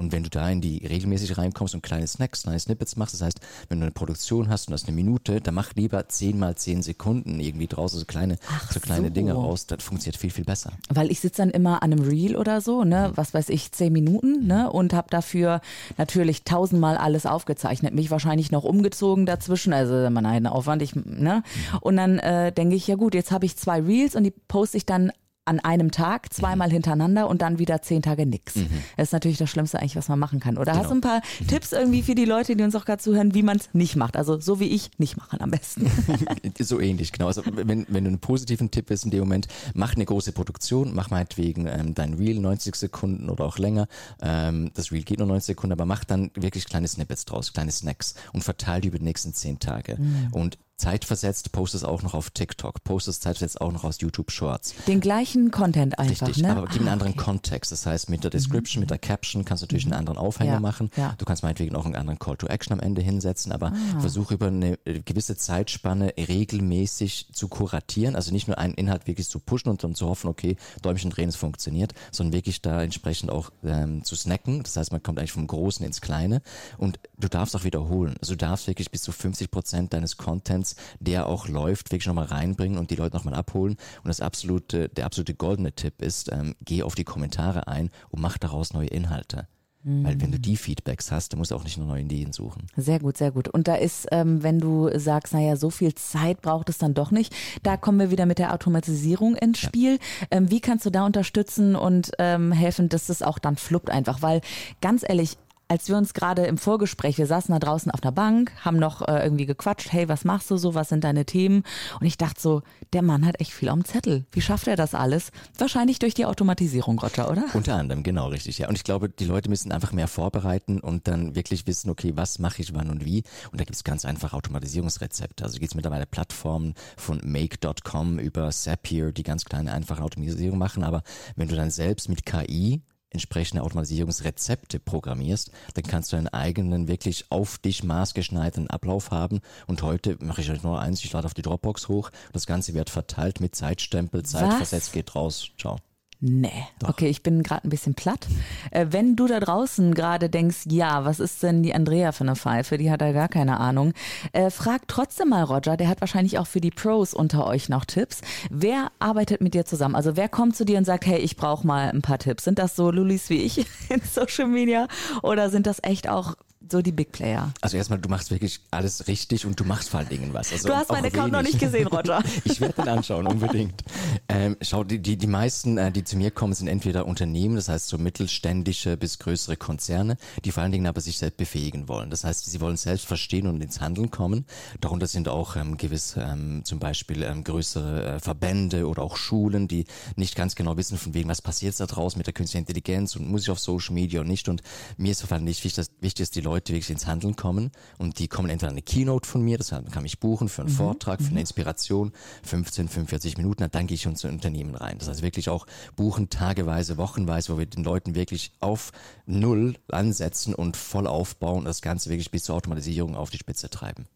Und 0.00 0.12
wenn 0.12 0.22
du 0.22 0.30
da 0.30 0.48
in 0.48 0.62
die 0.62 0.78
regelmäßig 0.86 1.36
reinkommst 1.36 1.74
und 1.74 1.82
kleine 1.82 2.06
Snacks, 2.06 2.44
kleine 2.44 2.58
Snippets 2.58 2.96
machst, 2.96 3.12
das 3.12 3.20
heißt, 3.20 3.40
wenn 3.68 3.80
du 3.80 3.84
eine 3.84 3.92
Produktion 3.92 4.48
hast 4.48 4.66
und 4.66 4.72
das 4.72 4.84
eine 4.84 4.96
Minute, 4.96 5.42
dann 5.42 5.52
mach 5.52 5.74
lieber 5.74 6.08
10 6.08 6.38
mal 6.38 6.54
10 6.54 6.80
Sekunden 6.80 7.38
irgendwie 7.38 7.66
draus, 7.66 7.92
so 7.92 8.06
kleine, 8.06 8.38
Ach 8.50 8.72
so 8.72 8.80
kleine 8.80 9.08
so. 9.08 9.12
Dinge 9.12 9.34
raus, 9.34 9.66
das 9.66 9.84
funktioniert 9.84 10.16
viel, 10.16 10.30
viel 10.30 10.46
besser. 10.46 10.72
Weil 10.88 11.10
ich 11.10 11.20
sitze 11.20 11.42
dann 11.42 11.50
immer 11.50 11.82
an 11.82 11.92
einem 11.92 12.02
Reel 12.02 12.34
oder 12.36 12.62
so, 12.62 12.82
ne, 12.82 13.12
was 13.14 13.34
weiß 13.34 13.50
ich, 13.50 13.72
zehn 13.72 13.92
Minuten, 13.92 14.46
ne, 14.46 14.72
und 14.72 14.94
habe 14.94 15.08
dafür 15.10 15.60
natürlich 15.98 16.44
tausendmal 16.44 16.96
alles 16.96 17.26
aufgezeichnet, 17.26 17.94
mich 17.94 18.10
wahrscheinlich 18.10 18.50
noch 18.50 18.64
umgezogen 18.64 19.26
dazwischen, 19.26 19.74
also 19.74 20.06
immer 20.06 20.24
ein 20.24 20.46
Aufwand, 20.46 20.80
ich, 20.80 20.94
ne, 20.96 21.42
und 21.82 21.98
dann 21.98 22.18
äh, 22.20 22.52
denke 22.52 22.74
ich, 22.74 22.86
ja 22.86 22.94
gut, 22.94 23.14
jetzt 23.14 23.32
habe 23.32 23.44
ich 23.44 23.54
zwei 23.58 23.82
Reels 23.82 24.16
und 24.16 24.24
die 24.24 24.32
poste 24.48 24.78
ich 24.78 24.86
dann 24.86 25.12
an 25.44 25.58
einem 25.60 25.90
Tag, 25.90 26.32
zweimal 26.32 26.70
hintereinander 26.70 27.28
und 27.28 27.42
dann 27.42 27.58
wieder 27.58 27.82
zehn 27.82 28.02
Tage 28.02 28.26
nix. 28.26 28.54
Das 28.96 29.08
ist 29.08 29.12
natürlich 29.12 29.38
das 29.38 29.50
Schlimmste 29.50 29.78
eigentlich, 29.78 29.96
was 29.96 30.08
man 30.08 30.18
machen 30.18 30.38
kann. 30.38 30.58
Oder 30.58 30.76
hast 30.76 30.90
du 30.90 30.94
ein 30.94 31.00
paar 31.00 31.22
Tipps 31.48 31.72
irgendwie 31.72 32.02
für 32.02 32.14
die 32.14 32.24
Leute, 32.24 32.56
die 32.56 32.62
uns 32.62 32.74
auch 32.76 32.84
gerade 32.84 33.02
zuhören, 33.02 33.34
wie 33.34 33.42
man 33.42 33.56
es 33.56 33.70
nicht 33.72 33.96
macht? 33.96 34.16
Also 34.16 34.38
so 34.38 34.60
wie 34.60 34.68
ich, 34.68 34.90
nicht 34.98 35.16
machen 35.16 35.40
am 35.40 35.50
besten. 35.50 35.90
so 36.58 36.78
ähnlich, 36.78 37.12
genau. 37.12 37.26
Also 37.26 37.42
wenn, 37.44 37.86
wenn 37.88 38.04
du 38.04 38.08
einen 38.08 38.18
positiven 38.18 38.70
Tipp 38.70 38.90
ist 38.90 39.04
in 39.04 39.10
dem 39.10 39.20
Moment, 39.20 39.48
mach 39.74 39.94
eine 39.94 40.04
große 40.04 40.32
Produktion, 40.32 40.94
mach 40.94 41.10
meinetwegen 41.10 41.66
ähm, 41.66 41.94
dein 41.94 42.14
Reel 42.14 42.38
90 42.38 42.76
Sekunden 42.76 43.28
oder 43.30 43.44
auch 43.44 43.58
länger. 43.58 43.88
Ähm, 44.20 44.70
das 44.74 44.92
Reel 44.92 45.02
geht 45.02 45.18
nur 45.18 45.28
90 45.28 45.46
Sekunden, 45.46 45.72
aber 45.72 45.86
mach 45.86 46.04
dann 46.04 46.30
wirklich 46.34 46.66
kleine 46.66 46.86
Snippets 46.86 47.24
draus, 47.24 47.52
kleine 47.52 47.72
Snacks 47.72 48.14
und 48.32 48.44
verteile 48.44 48.82
die 48.82 48.88
über 48.88 48.98
die 48.98 49.04
nächsten 49.04 49.32
zehn 49.32 49.58
Tage. 49.58 49.98
Und 50.32 50.58
zeitversetzt 50.80 51.52
postest 51.52 51.84
auch 51.84 52.02
noch 52.02 52.14
auf 52.14 52.30
TikTok, 52.30 52.82
postest 52.84 53.22
zeitversetzt 53.22 53.60
auch 53.60 53.70
noch 53.72 53.84
aus 53.84 54.00
YouTube 54.00 54.30
Shorts. 54.32 54.74
Den 54.86 55.00
gleichen 55.00 55.50
Content 55.50 55.98
einfach, 55.98 56.26
Richtig, 56.28 56.42
ne? 56.42 56.50
aber 56.56 56.66
gib 56.66 56.80
einen 56.80 56.88
Ah, 56.88 56.92
anderen 56.92 57.12
okay. 57.12 57.20
Mhm. 57.20 57.24
Kontext. 57.24 57.70
Das 57.72 57.86
heißt, 57.86 58.08
mit 58.10 58.24
der 58.24 58.30
Description, 58.30 58.80
mit 58.80 58.90
der 58.90 58.98
Caption 58.98 59.44
kannst 59.44 59.62
du 59.62 59.66
natürlich 59.66 59.84
einen 59.84 59.94
anderen 59.94 60.18
Aufhänger 60.18 60.54
Ja, 60.54 60.60
machen. 60.60 60.90
ja. 60.96 61.14
Du 61.18 61.24
kannst 61.24 61.42
meinetwegen 61.42 61.76
auch 61.76 61.84
einen 61.84 61.94
anderen 61.96 62.18
Call 62.18 62.36
to 62.36 62.46
Action 62.46 62.72
am 62.72 62.80
Ende 62.80 63.02
hinsetzen, 63.02 63.52
aber 63.52 63.72
Ah. 63.72 64.00
versuch 64.00 64.30
über 64.30 64.46
eine 64.48 64.78
äh, 64.86 65.00
gewisse 65.00 65.36
Zeitspanne 65.36 66.12
regelmäßig 66.16 67.28
zu 67.32 67.48
kuratieren. 67.48 68.16
Also 68.16 68.32
nicht 68.32 68.48
nur 68.48 68.58
einen 68.58 68.74
Inhalt 68.74 69.06
wirklich 69.06 69.28
zu 69.28 69.38
pushen 69.38 69.68
und 69.70 69.84
dann 69.84 69.94
zu 69.94 70.06
hoffen, 70.08 70.28
okay, 70.28 70.56
Däumchen 70.82 71.10
drehen, 71.10 71.28
es 71.28 71.36
funktioniert, 71.36 71.92
sondern 72.10 72.32
wirklich 72.32 72.62
da 72.62 72.82
entsprechend 72.82 73.30
auch 73.30 73.50
ähm, 73.64 74.02
zu 74.04 74.16
snacken. 74.16 74.62
Das 74.62 74.76
heißt, 74.76 74.92
man 74.92 75.02
kommt 75.02 75.18
eigentlich 75.18 75.32
vom 75.32 75.46
Großen 75.46 75.84
ins 75.84 76.00
Kleine 76.00 76.42
und 76.78 76.98
du 77.18 77.28
darfst 77.28 77.54
auch 77.54 77.64
wiederholen. 77.64 78.16
Also 78.20 78.32
du 78.34 78.38
darfst 78.38 78.66
wirklich 78.66 78.90
bis 78.90 79.02
zu 79.02 79.12
50 79.12 79.50
Prozent 79.50 79.92
deines 79.92 80.16
Contents, 80.16 80.69
der 80.98 81.26
auch 81.26 81.48
läuft, 81.48 81.90
wirklich 81.90 82.06
nochmal 82.06 82.26
reinbringen 82.26 82.78
und 82.78 82.90
die 82.90 82.96
Leute 82.96 83.16
nochmal 83.16 83.34
abholen. 83.34 83.76
Und 84.02 84.08
das 84.08 84.20
absolute, 84.20 84.88
der 84.88 85.06
absolute 85.06 85.34
goldene 85.34 85.72
Tipp 85.72 86.02
ist, 86.02 86.30
ähm, 86.32 86.54
geh 86.64 86.82
auf 86.82 86.94
die 86.94 87.04
Kommentare 87.04 87.68
ein 87.68 87.90
und 88.10 88.20
mach 88.20 88.38
daraus 88.38 88.72
neue 88.72 88.88
Inhalte. 88.88 89.46
Weil 89.82 90.20
wenn 90.20 90.30
du 90.30 90.38
die 90.38 90.58
Feedbacks 90.58 91.10
hast, 91.10 91.32
dann 91.32 91.38
musst 91.38 91.52
du 91.52 91.54
auch 91.54 91.64
nicht 91.64 91.78
nur 91.78 91.86
neue 91.86 92.02
Ideen 92.02 92.34
suchen. 92.34 92.66
Sehr 92.76 92.98
gut, 92.98 93.16
sehr 93.16 93.30
gut. 93.30 93.48
Und 93.48 93.66
da 93.66 93.76
ist, 93.76 94.08
ähm, 94.12 94.42
wenn 94.42 94.58
du 94.58 94.90
sagst, 94.98 95.32
naja, 95.32 95.56
so 95.56 95.70
viel 95.70 95.94
Zeit 95.94 96.42
braucht 96.42 96.68
es 96.68 96.76
dann 96.76 96.92
doch 96.92 97.10
nicht, 97.10 97.34
da 97.62 97.78
kommen 97.78 97.98
wir 97.98 98.10
wieder 98.10 98.26
mit 98.26 98.38
der 98.38 98.52
Automatisierung 98.52 99.36
ins 99.36 99.58
Spiel. 99.58 99.98
Ähm, 100.30 100.50
wie 100.50 100.60
kannst 100.60 100.84
du 100.84 100.90
da 100.90 101.06
unterstützen 101.06 101.76
und 101.76 102.12
ähm, 102.18 102.52
helfen, 102.52 102.90
dass 102.90 103.08
es 103.08 103.22
auch 103.22 103.38
dann 103.38 103.56
fluppt 103.56 103.88
einfach? 103.88 104.20
Weil 104.20 104.42
ganz 104.82 105.02
ehrlich, 105.02 105.38
als 105.70 105.88
wir 105.88 105.96
uns 105.96 106.14
gerade 106.14 106.46
im 106.46 106.58
Vorgespräch, 106.58 107.16
wir 107.16 107.28
saßen 107.28 107.52
da 107.52 107.60
draußen 107.60 107.92
auf 107.92 108.02
einer 108.02 108.10
Bank, 108.10 108.50
haben 108.64 108.76
noch 108.76 109.06
äh, 109.06 109.22
irgendwie 109.22 109.46
gequatscht, 109.46 109.92
hey, 109.92 110.08
was 110.08 110.24
machst 110.24 110.50
du 110.50 110.56
so, 110.56 110.74
was 110.74 110.88
sind 110.88 111.04
deine 111.04 111.24
Themen? 111.24 111.62
Und 112.00 112.06
ich 112.06 112.18
dachte 112.18 112.40
so, 112.40 112.62
der 112.92 113.02
Mann 113.02 113.24
hat 113.24 113.38
echt 113.40 113.52
viel 113.52 113.68
am 113.68 113.84
Zettel. 113.84 114.24
Wie 114.32 114.40
schafft 114.40 114.66
er 114.66 114.74
das 114.74 114.96
alles? 114.96 115.30
Wahrscheinlich 115.58 116.00
durch 116.00 116.12
die 116.12 116.26
Automatisierung, 116.26 116.98
Roger, 116.98 117.30
oder? 117.30 117.44
Unter 117.54 117.76
anderem, 117.76 118.02
genau, 118.02 118.26
richtig, 118.26 118.58
ja. 118.58 118.68
Und 118.68 118.74
ich 118.74 118.82
glaube, 118.82 119.10
die 119.10 119.26
Leute 119.26 119.48
müssen 119.48 119.70
einfach 119.70 119.92
mehr 119.92 120.08
vorbereiten 120.08 120.80
und 120.80 121.06
dann 121.06 121.36
wirklich 121.36 121.68
wissen, 121.68 121.88
okay, 121.88 122.14
was 122.16 122.40
mache 122.40 122.62
ich 122.62 122.74
wann 122.74 122.90
und 122.90 123.04
wie. 123.04 123.22
Und 123.52 123.60
da 123.60 123.64
gibt 123.64 123.76
es 123.76 123.84
ganz 123.84 124.04
einfach 124.04 124.32
Automatisierungsrezepte. 124.32 125.44
Also 125.44 125.60
gibt 125.60 125.70
es 125.70 125.76
mittlerweile 125.76 126.06
Plattformen 126.06 126.74
von 126.96 127.20
make.com 127.22 128.18
über 128.18 128.50
Zapier, 128.50 129.12
die 129.12 129.22
ganz 129.22 129.44
kleine, 129.44 129.70
einfache 129.70 130.02
Automatisierung 130.02 130.58
machen. 130.58 130.82
Aber 130.82 131.04
wenn 131.36 131.46
du 131.46 131.54
dann 131.54 131.70
selbst 131.70 132.08
mit 132.08 132.26
KI 132.26 132.82
entsprechende 133.10 133.62
Automatisierungsrezepte 133.62 134.78
programmierst, 134.78 135.50
dann 135.74 135.84
kannst 135.84 136.12
du 136.12 136.16
einen 136.16 136.28
eigenen, 136.28 136.88
wirklich 136.88 137.26
auf 137.30 137.58
dich 137.58 137.82
maßgeschneiderten 137.82 138.70
Ablauf 138.70 139.10
haben. 139.10 139.40
Und 139.66 139.82
heute 139.82 140.16
mache 140.20 140.40
ich 140.40 140.50
euch 140.50 140.62
nur 140.62 140.80
eins, 140.80 141.04
ich 141.04 141.12
lade 141.12 141.26
auf 141.26 141.34
die 141.34 141.42
Dropbox 141.42 141.88
hoch. 141.88 142.10
Das 142.32 142.46
Ganze 142.46 142.74
wird 142.74 142.90
verteilt 142.90 143.40
mit 143.40 143.54
Zeitstempel, 143.54 144.24
Zeitversetzt 144.24 144.92
geht 144.92 145.14
raus. 145.14 145.50
Ciao. 145.58 145.78
Nee. 146.22 146.66
Doch. 146.78 146.90
Okay, 146.90 147.08
ich 147.08 147.22
bin 147.22 147.42
gerade 147.42 147.66
ein 147.66 147.70
bisschen 147.70 147.94
platt. 147.94 148.26
Äh, 148.70 148.88
wenn 148.90 149.16
du 149.16 149.26
da 149.26 149.40
draußen 149.40 149.94
gerade 149.94 150.28
denkst, 150.28 150.64
ja, 150.68 151.06
was 151.06 151.18
ist 151.18 151.42
denn 151.42 151.62
die 151.62 151.74
Andrea 151.74 152.12
für 152.12 152.24
eine 152.24 152.36
Pfeife? 152.36 152.76
Die 152.76 152.90
hat 152.90 153.00
ja 153.00 153.12
gar 153.12 153.28
keine 153.28 153.58
Ahnung. 153.58 153.94
Äh, 154.32 154.50
frag 154.50 154.86
trotzdem 154.86 155.30
mal 155.30 155.44
Roger, 155.44 155.78
der 155.78 155.88
hat 155.88 156.02
wahrscheinlich 156.02 156.38
auch 156.38 156.46
für 156.46 156.60
die 156.60 156.70
Pros 156.70 157.14
unter 157.14 157.46
euch 157.46 157.70
noch 157.70 157.86
Tipps. 157.86 158.20
Wer 158.50 158.92
arbeitet 158.98 159.40
mit 159.40 159.54
dir 159.54 159.64
zusammen? 159.64 159.94
Also 159.94 160.14
wer 160.16 160.28
kommt 160.28 160.56
zu 160.56 160.66
dir 160.66 160.76
und 160.76 160.84
sagt, 160.84 161.06
hey, 161.06 161.18
ich 161.18 161.36
brauche 161.36 161.66
mal 161.66 161.88
ein 161.88 162.02
paar 162.02 162.18
Tipps? 162.18 162.44
Sind 162.44 162.58
das 162.58 162.76
so 162.76 162.90
Lulis 162.90 163.30
wie 163.30 163.40
ich 163.42 163.58
in 163.88 164.02
Social 164.02 164.46
Media 164.46 164.88
oder 165.22 165.48
sind 165.48 165.66
das 165.66 165.78
echt 165.82 166.06
auch 166.06 166.34
so 166.70 166.82
die 166.82 166.92
Big 166.92 167.12
Player. 167.12 167.52
Also 167.60 167.76
erstmal, 167.76 167.98
du 167.98 168.08
machst 168.08 168.30
wirklich 168.30 168.60
alles 168.70 169.08
richtig 169.08 169.46
und 169.46 169.58
du 169.58 169.64
machst 169.64 169.88
vor 169.88 170.00
allen 170.00 170.08
Dingen 170.08 170.32
was. 170.32 170.52
Also 170.52 170.68
du 170.68 170.76
hast 170.76 170.90
meinen 170.90 171.06
Account 171.06 171.32
noch 171.32 171.42
nicht 171.42 171.58
gesehen, 171.58 171.86
Roger. 171.86 172.22
ich 172.44 172.60
werde 172.60 172.74
den 172.74 172.88
anschauen, 172.88 173.26
unbedingt. 173.26 173.82
Ähm, 174.28 174.56
schau, 174.60 174.84
die, 174.84 174.98
die, 175.00 175.16
die 175.16 175.26
meisten, 175.26 175.78
äh, 175.78 175.90
die 175.90 176.04
zu 176.04 176.16
mir 176.16 176.30
kommen, 176.30 176.52
sind 176.52 176.68
entweder 176.68 177.06
Unternehmen, 177.06 177.56
das 177.56 177.68
heißt 177.68 177.88
so 177.88 177.98
mittelständische 177.98 178.96
bis 178.96 179.18
größere 179.18 179.56
Konzerne, 179.56 180.16
die 180.44 180.52
vor 180.52 180.62
allen 180.62 180.72
Dingen 180.72 180.86
aber 180.86 181.00
sich 181.00 181.18
selbst 181.18 181.36
befähigen 181.36 181.88
wollen. 181.88 182.10
Das 182.10 182.24
heißt, 182.24 182.46
sie 182.46 182.60
wollen 182.60 182.76
selbst 182.76 183.06
verstehen 183.06 183.46
und 183.46 183.60
ins 183.60 183.80
Handeln 183.80 184.10
kommen. 184.10 184.46
Darunter 184.80 185.06
sind 185.06 185.28
auch 185.28 185.56
ähm, 185.56 185.76
gewiss 185.76 186.14
ähm, 186.16 186.62
zum 186.64 186.78
Beispiel 186.78 187.22
ähm, 187.22 187.44
größere 187.44 188.16
äh, 188.16 188.20
Verbände 188.20 188.86
oder 188.86 189.02
auch 189.02 189.16
Schulen, 189.16 189.68
die 189.68 189.84
nicht 190.16 190.36
ganz 190.36 190.54
genau 190.54 190.76
wissen, 190.76 190.98
von 190.98 191.14
wegen, 191.14 191.28
was 191.28 191.42
passiert 191.42 191.78
da 191.78 191.86
draußen 191.86 192.18
mit 192.18 192.26
der 192.26 192.34
künstlichen 192.34 192.62
Intelligenz 192.66 193.16
und 193.16 193.28
muss 193.28 193.42
ich 193.42 193.50
auf 193.50 193.58
Social 193.58 193.94
Media 193.94 194.20
und 194.20 194.28
nicht. 194.28 194.48
Und 194.48 194.62
mir 194.96 195.12
ist 195.12 195.22
vor 195.22 195.32
allem 195.32 195.44
nicht 195.44 195.64
wichtig, 195.64 195.76
dass, 195.76 195.90
wichtig, 196.00 196.26
dass 196.26 196.30
die 196.30 196.40
Leute 196.40 196.59
Leute 196.60 196.74
wirklich 196.74 196.90
ins 196.90 197.06
Handeln 197.06 197.36
kommen 197.36 197.70
und 197.96 198.18
die 198.18 198.28
kommen 198.28 198.50
entweder 198.50 198.70
eine 198.70 198.82
Keynote 198.82 199.26
von 199.26 199.40
mir, 199.40 199.56
das 199.56 199.70
kann 199.70 200.04
ich 200.04 200.20
buchen 200.20 200.50
für 200.50 200.62
einen 200.62 200.70
mhm. 200.70 200.76
Vortrag, 200.76 201.20
für 201.20 201.28
eine 201.28 201.36
mhm. 201.36 201.40
Inspiration, 201.40 202.12
15, 202.42 202.88
45 202.88 203.38
Minuten, 203.38 203.66
dann 203.70 203.86
gehe 203.86 203.94
ich 203.94 204.02
schon 204.02 204.16
zu 204.16 204.28
Unternehmen 204.28 204.74
rein. 204.74 204.98
Das 204.98 205.08
heißt 205.08 205.22
wirklich 205.22 205.48
auch 205.48 205.66
buchen 205.96 206.28
tageweise, 206.28 206.98
wochenweise, 206.98 207.54
wo 207.54 207.58
wir 207.58 207.64
den 207.64 207.82
Leuten 207.82 208.14
wirklich 208.14 208.52
auf 208.60 208.92
Null 209.24 209.76
ansetzen 209.88 210.54
und 210.54 210.76
voll 210.76 211.06
aufbauen 211.06 211.60
und 211.60 211.64
das 211.64 211.80
Ganze 211.80 212.10
wirklich 212.10 212.30
bis 212.30 212.44
zur 212.44 212.56
Automatisierung 212.56 213.16
auf 213.16 213.30
die 213.30 213.38
Spitze 213.38 213.70
treiben. 213.70 214.06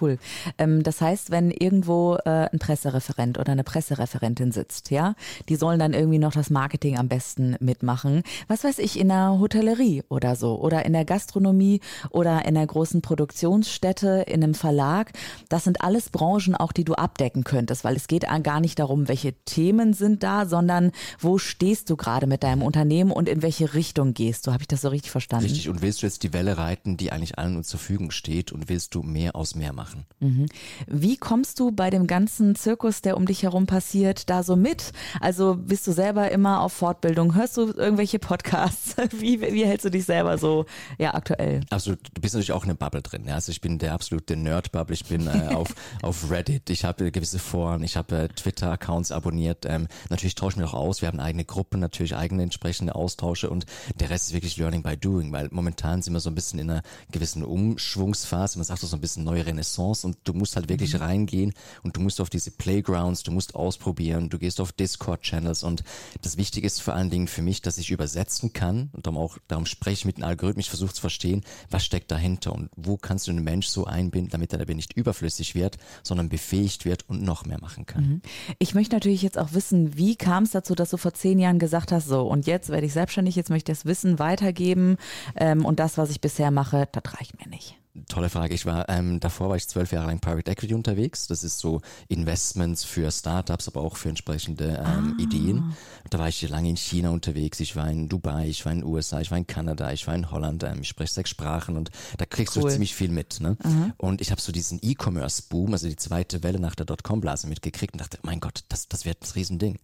Cool. 0.00 0.18
Ähm, 0.58 0.82
das 0.82 1.00
heißt, 1.00 1.30
wenn 1.30 1.50
irgendwo 1.50 2.16
äh, 2.24 2.48
ein 2.50 2.58
Pressereferent 2.58 3.38
oder 3.38 3.52
eine 3.52 3.64
Pressereferentin 3.64 4.52
sitzt, 4.52 4.90
ja, 4.90 5.14
die 5.48 5.56
sollen 5.56 5.78
dann 5.78 5.92
irgendwie 5.92 6.18
noch 6.18 6.32
das 6.32 6.50
Marketing 6.50 6.98
am 6.98 7.08
besten 7.08 7.56
mitmachen. 7.60 8.22
Was 8.48 8.64
weiß 8.64 8.78
ich, 8.78 8.98
in 8.98 9.08
der 9.08 9.38
Hotellerie 9.40 10.02
oder 10.08 10.36
so 10.36 10.60
oder 10.60 10.84
in 10.84 10.92
der 10.92 11.04
Gastronomie 11.04 11.80
oder 12.10 12.44
in 12.44 12.56
einer 12.56 12.66
großen 12.66 13.02
Produktionsstätte, 13.02 14.24
in 14.26 14.42
einem 14.42 14.54
Verlag. 14.54 15.12
Das 15.48 15.64
sind 15.64 15.80
alles 15.82 16.10
Branchen 16.10 16.54
auch, 16.54 16.72
die 16.72 16.84
du 16.84 16.94
abdecken 16.94 17.44
könntest, 17.44 17.84
weil 17.84 17.96
es 17.96 18.06
geht 18.06 18.26
gar 18.42 18.60
nicht 18.60 18.78
darum, 18.78 19.08
welche 19.08 19.32
Themen 19.44 19.92
sind 19.92 20.22
da, 20.22 20.46
sondern 20.46 20.92
wo 21.18 21.38
stehst 21.38 21.90
du 21.90 21.96
gerade 21.96 22.26
mit 22.26 22.42
deinem 22.42 22.62
Unternehmen 22.62 23.10
und 23.10 23.28
in 23.28 23.42
welche 23.42 23.74
Richtung 23.74 24.14
gehst 24.14 24.46
du. 24.46 24.52
Habe 24.52 24.62
ich 24.62 24.68
das 24.68 24.82
so 24.82 24.88
richtig 24.88 25.10
verstanden? 25.10 25.46
Richtig. 25.46 25.68
Und 25.68 25.82
willst 25.82 26.02
du 26.02 26.06
jetzt 26.06 26.22
die 26.22 26.32
Welle 26.32 26.58
reiten, 26.58 26.96
die 26.96 27.12
eigentlich 27.12 27.38
allen 27.38 27.56
uns 27.56 27.68
zur 27.68 27.80
Verfügung 27.80 28.10
steht 28.10 28.52
und 28.52 28.68
willst 28.68 28.94
du 28.94 29.02
mehr 29.02 29.34
aus 29.34 29.54
mehr 29.54 29.72
machen? 29.72 29.79
Machen. 29.80 30.04
Mhm. 30.20 30.46
Wie 30.86 31.16
kommst 31.16 31.58
du 31.58 31.72
bei 31.72 31.88
dem 31.88 32.06
ganzen 32.06 32.54
Zirkus, 32.54 33.00
der 33.00 33.16
um 33.16 33.24
dich 33.24 33.42
herum 33.44 33.64
passiert, 33.66 34.28
da 34.28 34.42
so 34.42 34.54
mit? 34.54 34.92
Also 35.20 35.56
bist 35.56 35.86
du 35.86 35.92
selber 35.92 36.30
immer 36.30 36.60
auf 36.60 36.74
Fortbildung? 36.74 37.34
Hörst 37.34 37.56
du 37.56 37.72
irgendwelche 37.72 38.18
Podcasts? 38.18 38.96
Wie, 39.18 39.40
wie 39.40 39.64
hältst 39.64 39.84
du 39.86 39.90
dich 39.90 40.04
selber 40.04 40.36
so 40.38 40.66
ja, 40.98 41.14
aktuell? 41.14 41.62
Also 41.70 41.92
du 41.92 42.20
bist 42.20 42.34
natürlich 42.34 42.52
auch 42.52 42.64
in 42.64 42.70
einer 42.70 42.78
Bubble 42.78 43.02
drin. 43.02 43.24
Ja? 43.26 43.34
Also 43.34 43.50
ich 43.50 43.60
bin 43.60 43.78
der 43.78 43.94
absolute 43.94 44.36
Nerd-Bubble. 44.36 44.94
Ich 44.94 45.06
bin 45.06 45.26
äh, 45.26 45.54
auf, 45.54 45.74
auf 46.02 46.30
Reddit, 46.30 46.68
ich 46.70 46.84
habe 46.84 47.10
gewisse 47.10 47.38
Foren, 47.38 47.82
ich 47.82 47.96
habe 47.96 48.16
äh, 48.16 48.28
Twitter-Accounts 48.28 49.12
abonniert. 49.12 49.64
Ähm, 49.66 49.88
natürlich 50.10 50.34
tauschen 50.34 50.60
wir 50.60 50.68
auch 50.68 50.74
aus. 50.74 51.00
Wir 51.00 51.08
haben 51.08 51.20
eigene 51.20 51.44
Gruppen, 51.44 51.80
natürlich 51.80 52.14
eigene 52.14 52.42
entsprechende 52.42 52.94
Austausche 52.94 53.48
und 53.48 53.64
der 53.98 54.10
Rest 54.10 54.28
ist 54.28 54.34
wirklich 54.34 54.56
Learning 54.58 54.82
by 54.82 54.96
Doing, 54.96 55.32
weil 55.32 55.48
momentan 55.50 56.02
sind 56.02 56.12
wir 56.12 56.20
so 56.20 56.30
ein 56.30 56.34
bisschen 56.34 56.58
in 56.58 56.70
einer 56.70 56.82
gewissen 57.10 57.44
Umschwungsphase. 57.44 58.58
Man 58.58 58.64
sagt 58.64 58.80
so 58.80 58.96
ein 58.96 59.00
bisschen 59.00 59.24
neue 59.24 59.46
Renaissance 59.46 59.69
Renaissance 59.70 60.06
und 60.06 60.16
du 60.24 60.32
musst 60.32 60.56
halt 60.56 60.68
wirklich 60.68 60.94
mhm. 60.94 61.00
reingehen 61.00 61.52
und 61.82 61.96
du 61.96 62.00
musst 62.00 62.20
auf 62.20 62.30
diese 62.30 62.50
Playgrounds, 62.50 63.22
du 63.22 63.32
musst 63.32 63.54
ausprobieren, 63.54 64.28
du 64.28 64.38
gehst 64.38 64.60
auf 64.60 64.72
Discord-Channels 64.72 65.62
und 65.62 65.84
das 66.22 66.36
Wichtige 66.36 66.66
ist 66.66 66.82
vor 66.82 66.94
allen 66.94 67.10
Dingen 67.10 67.28
für 67.28 67.42
mich, 67.42 67.62
dass 67.62 67.78
ich 67.78 67.90
übersetzen 67.90 68.52
kann 68.52 68.90
und 68.92 69.06
darum 69.06 69.18
auch, 69.18 69.38
darum 69.48 69.66
spreche 69.66 69.94
ich 69.94 70.04
mit 70.04 70.16
einem 70.16 70.24
Algorithmus, 70.24 70.66
ich 70.66 70.70
versuche 70.70 70.94
zu 70.94 71.00
verstehen, 71.00 71.42
was 71.70 71.84
steckt 71.84 72.10
dahinter 72.10 72.52
und 72.52 72.70
wo 72.76 72.96
kannst 72.96 73.26
du 73.26 73.30
einen 73.30 73.44
Mensch 73.44 73.66
so 73.66 73.84
einbinden, 73.84 74.30
damit 74.30 74.52
er 74.52 74.58
dabei 74.58 74.74
nicht 74.74 74.92
überflüssig 74.94 75.54
wird, 75.54 75.78
sondern 76.02 76.28
befähigt 76.28 76.84
wird 76.84 77.08
und 77.08 77.22
noch 77.22 77.46
mehr 77.46 77.60
machen 77.60 77.86
kann. 77.86 78.04
Mhm. 78.04 78.22
Ich 78.58 78.74
möchte 78.74 78.96
natürlich 78.96 79.22
jetzt 79.22 79.38
auch 79.38 79.52
wissen, 79.52 79.96
wie 79.96 80.16
kam 80.16 80.44
es 80.44 80.50
dazu, 80.50 80.74
dass 80.74 80.90
du 80.90 80.96
vor 80.96 81.14
zehn 81.14 81.38
Jahren 81.38 81.58
gesagt 81.58 81.92
hast, 81.92 82.06
so 82.06 82.22
und 82.22 82.46
jetzt 82.46 82.68
werde 82.70 82.86
ich 82.86 82.92
selbstständig, 82.92 83.36
jetzt 83.36 83.50
möchte 83.50 83.72
ich 83.72 83.78
das 83.78 83.86
Wissen 83.86 84.18
weitergeben 84.18 84.96
ähm, 85.36 85.64
und 85.64 85.80
das, 85.80 85.98
was 85.98 86.10
ich 86.10 86.20
bisher 86.20 86.50
mache, 86.50 86.88
das 86.92 87.02
reicht 87.18 87.38
mir 87.38 87.48
nicht. 87.48 87.79
Tolle 88.08 88.28
Frage. 88.28 88.54
Ich 88.54 88.66
war 88.66 88.88
ähm, 88.88 89.18
davor 89.18 89.48
war 89.48 89.56
ich 89.56 89.66
zwölf 89.66 89.90
Jahre 89.90 90.06
lang 90.06 90.20
Private 90.20 90.48
Equity 90.48 90.74
unterwegs. 90.74 91.26
Das 91.26 91.42
ist 91.42 91.58
so 91.58 91.80
Investments 92.06 92.84
für 92.84 93.10
Startups, 93.10 93.66
aber 93.66 93.80
auch 93.80 93.96
für 93.96 94.08
entsprechende 94.08 94.84
ähm, 94.86 95.16
ah. 95.18 95.20
Ideen. 95.22 95.74
Da 96.08 96.20
war 96.20 96.28
ich 96.28 96.40
lange 96.48 96.70
in 96.70 96.76
China 96.76 97.10
unterwegs. 97.10 97.58
Ich 97.58 97.74
war 97.74 97.90
in 97.90 98.08
Dubai, 98.08 98.46
ich 98.48 98.64
war 98.64 98.72
in 98.72 98.80
den 98.80 98.86
USA, 98.88 99.20
ich 99.20 99.32
war 99.32 99.38
in 99.38 99.46
Kanada, 99.46 99.92
ich 99.92 100.06
war 100.06 100.14
in 100.14 100.30
Holland. 100.30 100.62
Ähm, 100.62 100.82
ich 100.82 100.88
spreche 100.88 101.12
sechs 101.12 101.30
Sprachen 101.30 101.76
und 101.76 101.90
da 102.16 102.26
kriegst 102.26 102.56
cool. 102.56 102.62
du 102.62 102.68
ziemlich 102.68 102.94
viel 102.94 103.10
mit. 103.10 103.40
Ne? 103.40 103.56
Mhm. 103.64 103.92
Und 103.96 104.20
ich 104.20 104.30
habe 104.30 104.40
so 104.40 104.52
diesen 104.52 104.78
E-Commerce-Boom, 104.80 105.72
also 105.72 105.88
die 105.88 105.96
zweite 105.96 106.44
Welle 106.44 106.60
nach 106.60 106.76
der 106.76 106.86
Dotcom-Blase 106.86 107.48
mitgekriegt 107.48 107.94
und 107.94 108.00
dachte, 108.00 108.18
mein 108.22 108.38
Gott, 108.38 108.64
das, 108.68 108.86
das 108.88 109.04
wird 109.04 109.22
ein 109.22 109.32
Riesending. 109.34 109.80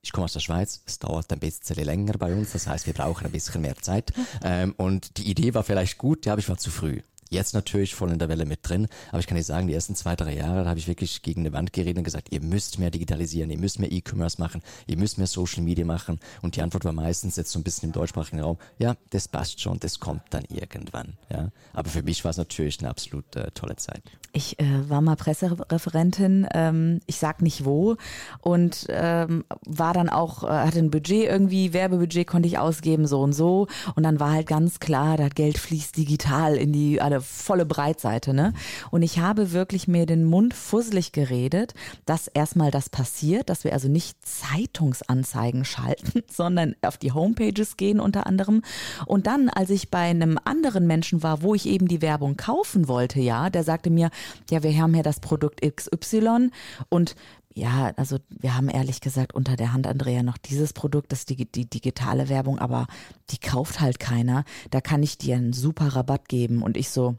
Ich 0.00 0.12
komme 0.12 0.26
aus 0.26 0.32
der 0.32 0.40
Schweiz, 0.40 0.82
es 0.86 1.00
dauert 1.00 1.32
ein 1.32 1.40
bisschen 1.40 1.84
länger 1.84 2.12
bei 2.12 2.32
uns, 2.32 2.52
das 2.52 2.68
heißt, 2.68 2.86
wir 2.86 2.94
brauchen 2.94 3.26
ein 3.26 3.32
bisschen 3.32 3.60
mehr 3.60 3.76
Zeit. 3.76 4.12
Ähm, 4.42 4.74
und 4.76 5.16
die 5.16 5.28
Idee 5.30 5.54
war 5.54 5.64
vielleicht 5.64 5.98
gut, 5.98 6.26
ja, 6.26 6.32
aber 6.32 6.40
ich 6.40 6.48
war 6.48 6.58
zu 6.58 6.70
früh. 6.70 7.00
Jetzt 7.30 7.54
natürlich 7.54 7.94
voll 7.94 8.12
in 8.12 8.18
der 8.18 8.28
Welle 8.28 8.46
mit 8.46 8.60
drin, 8.62 8.86
aber 9.10 9.18
ich 9.18 9.26
kann 9.26 9.36
dir 9.36 9.42
sagen, 9.42 9.66
die 9.66 9.74
ersten 9.74 9.96
zwei, 9.96 10.14
drei 10.14 10.34
Jahre 10.34 10.68
habe 10.68 10.78
ich 10.78 10.86
wirklich 10.86 11.22
gegen 11.22 11.40
eine 11.40 11.52
Wand 11.52 11.72
geredet 11.72 11.98
und 11.98 12.04
gesagt, 12.04 12.28
ihr 12.30 12.40
müsst 12.40 12.78
mehr 12.78 12.90
digitalisieren, 12.90 13.50
ihr 13.50 13.58
müsst 13.58 13.80
mehr 13.80 13.90
E-Commerce 13.90 14.40
machen, 14.40 14.62
ihr 14.86 14.96
müsst 14.96 15.18
mehr 15.18 15.26
Social 15.26 15.62
Media 15.64 15.84
machen 15.84 16.20
und 16.42 16.54
die 16.54 16.62
Antwort 16.62 16.84
war 16.84 16.92
meistens 16.92 17.34
jetzt 17.34 17.50
so 17.50 17.58
ein 17.58 17.64
bisschen 17.64 17.88
im 17.88 17.92
deutschsprachigen 17.92 18.40
Raum, 18.40 18.58
ja, 18.78 18.96
das 19.10 19.26
passt 19.26 19.60
schon, 19.60 19.80
das 19.80 19.98
kommt 19.98 20.22
dann 20.30 20.44
irgendwann, 20.48 21.14
ja. 21.30 21.50
Aber 21.72 21.88
für 21.88 22.02
mich 22.02 22.22
war 22.24 22.30
es 22.30 22.36
natürlich 22.36 22.78
eine 22.78 22.90
absolut 22.90 23.34
äh, 23.34 23.50
tolle 23.52 23.76
Zeit. 23.76 24.02
Ich 24.32 24.60
äh, 24.60 24.88
war 24.88 25.00
mal 25.00 25.16
Pressereferentin, 25.16 26.46
ähm, 26.52 27.00
ich 27.06 27.16
sag 27.16 27.42
nicht 27.42 27.64
wo 27.64 27.96
und 28.40 28.86
ähm, 28.90 29.44
war 29.66 29.94
dann 29.94 30.10
auch, 30.10 30.44
äh, 30.44 30.48
hatte 30.48 30.78
ein 30.78 30.90
Budget 30.90 31.24
irgendwie, 31.24 31.72
Werbebudget 31.72 32.26
konnte 32.26 32.46
ich 32.46 32.58
ausgeben, 32.58 33.06
so 33.06 33.20
und 33.20 33.32
so 33.32 33.66
und 33.96 34.02
dann 34.02 34.20
war 34.20 34.32
halt 34.32 34.46
ganz 34.46 34.78
klar, 34.78 35.16
das 35.16 35.30
Geld 35.30 35.58
fließt 35.58 35.96
digital 35.96 36.54
in 36.56 36.72
die 36.72 37.00
alle 37.00 37.15
volle 37.20 37.66
Breitseite, 37.66 38.34
ne? 38.34 38.52
Und 38.90 39.02
ich 39.02 39.18
habe 39.18 39.52
wirklich 39.52 39.88
mir 39.88 40.06
den 40.06 40.24
Mund 40.24 40.54
fusselig 40.54 41.12
geredet, 41.12 41.74
dass 42.04 42.28
erstmal 42.28 42.70
das 42.70 42.88
passiert, 42.88 43.50
dass 43.50 43.64
wir 43.64 43.72
also 43.72 43.88
nicht 43.88 44.16
Zeitungsanzeigen 44.24 45.64
schalten, 45.64 46.22
sondern 46.30 46.74
auf 46.82 46.96
die 46.96 47.12
Homepages 47.12 47.76
gehen 47.76 48.00
unter 48.00 48.26
anderem. 48.26 48.62
Und 49.06 49.26
dann, 49.26 49.48
als 49.48 49.70
ich 49.70 49.90
bei 49.90 49.98
einem 49.98 50.38
anderen 50.44 50.86
Menschen 50.86 51.22
war, 51.22 51.42
wo 51.42 51.54
ich 51.54 51.66
eben 51.66 51.88
die 51.88 52.02
Werbung 52.02 52.36
kaufen 52.36 52.88
wollte, 52.88 53.20
ja, 53.20 53.50
der 53.50 53.64
sagte 53.64 53.90
mir, 53.90 54.10
ja, 54.50 54.62
wir 54.62 54.76
haben 54.80 54.94
ja 54.94 55.02
das 55.02 55.20
Produkt 55.20 55.60
XY 55.62 56.50
und 56.88 57.16
ja, 57.56 57.92
also 57.96 58.18
wir 58.28 58.54
haben 58.54 58.68
ehrlich 58.68 59.00
gesagt 59.00 59.34
unter 59.34 59.56
der 59.56 59.72
Hand, 59.72 59.86
Andrea, 59.86 60.22
noch 60.22 60.36
dieses 60.36 60.74
Produkt, 60.74 61.10
das 61.10 61.20
ist 61.20 61.30
die, 61.30 61.50
die 61.50 61.64
digitale 61.64 62.28
Werbung, 62.28 62.58
aber 62.58 62.86
die 63.30 63.38
kauft 63.38 63.80
halt 63.80 63.98
keiner. 63.98 64.44
Da 64.70 64.82
kann 64.82 65.02
ich 65.02 65.16
dir 65.16 65.36
einen 65.36 65.54
super 65.54 65.96
Rabatt 65.96 66.28
geben. 66.28 66.62
Und 66.62 66.76
ich 66.76 66.90
so, 66.90 67.16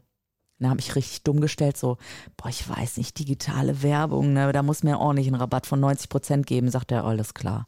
da 0.60 0.70
habe 0.70 0.80
ich 0.80 0.96
richtig 0.96 1.22
dumm 1.22 1.40
gestellt, 1.40 1.76
so, 1.76 1.98
boah, 2.36 2.48
ich 2.48 2.68
weiß 2.68 2.96
nicht, 2.96 3.18
digitale 3.18 3.82
Werbung, 3.82 4.32
ne, 4.32 4.52
da 4.52 4.62
muss 4.62 4.82
mir 4.82 4.98
ordentlich 4.98 5.28
einen 5.28 5.36
Rabatt 5.36 5.66
von 5.66 5.80
90 5.80 6.08
Prozent 6.08 6.46
geben, 6.46 6.70
sagt 6.70 6.90
er, 6.90 7.04
alles 7.04 7.34
klar. 7.34 7.66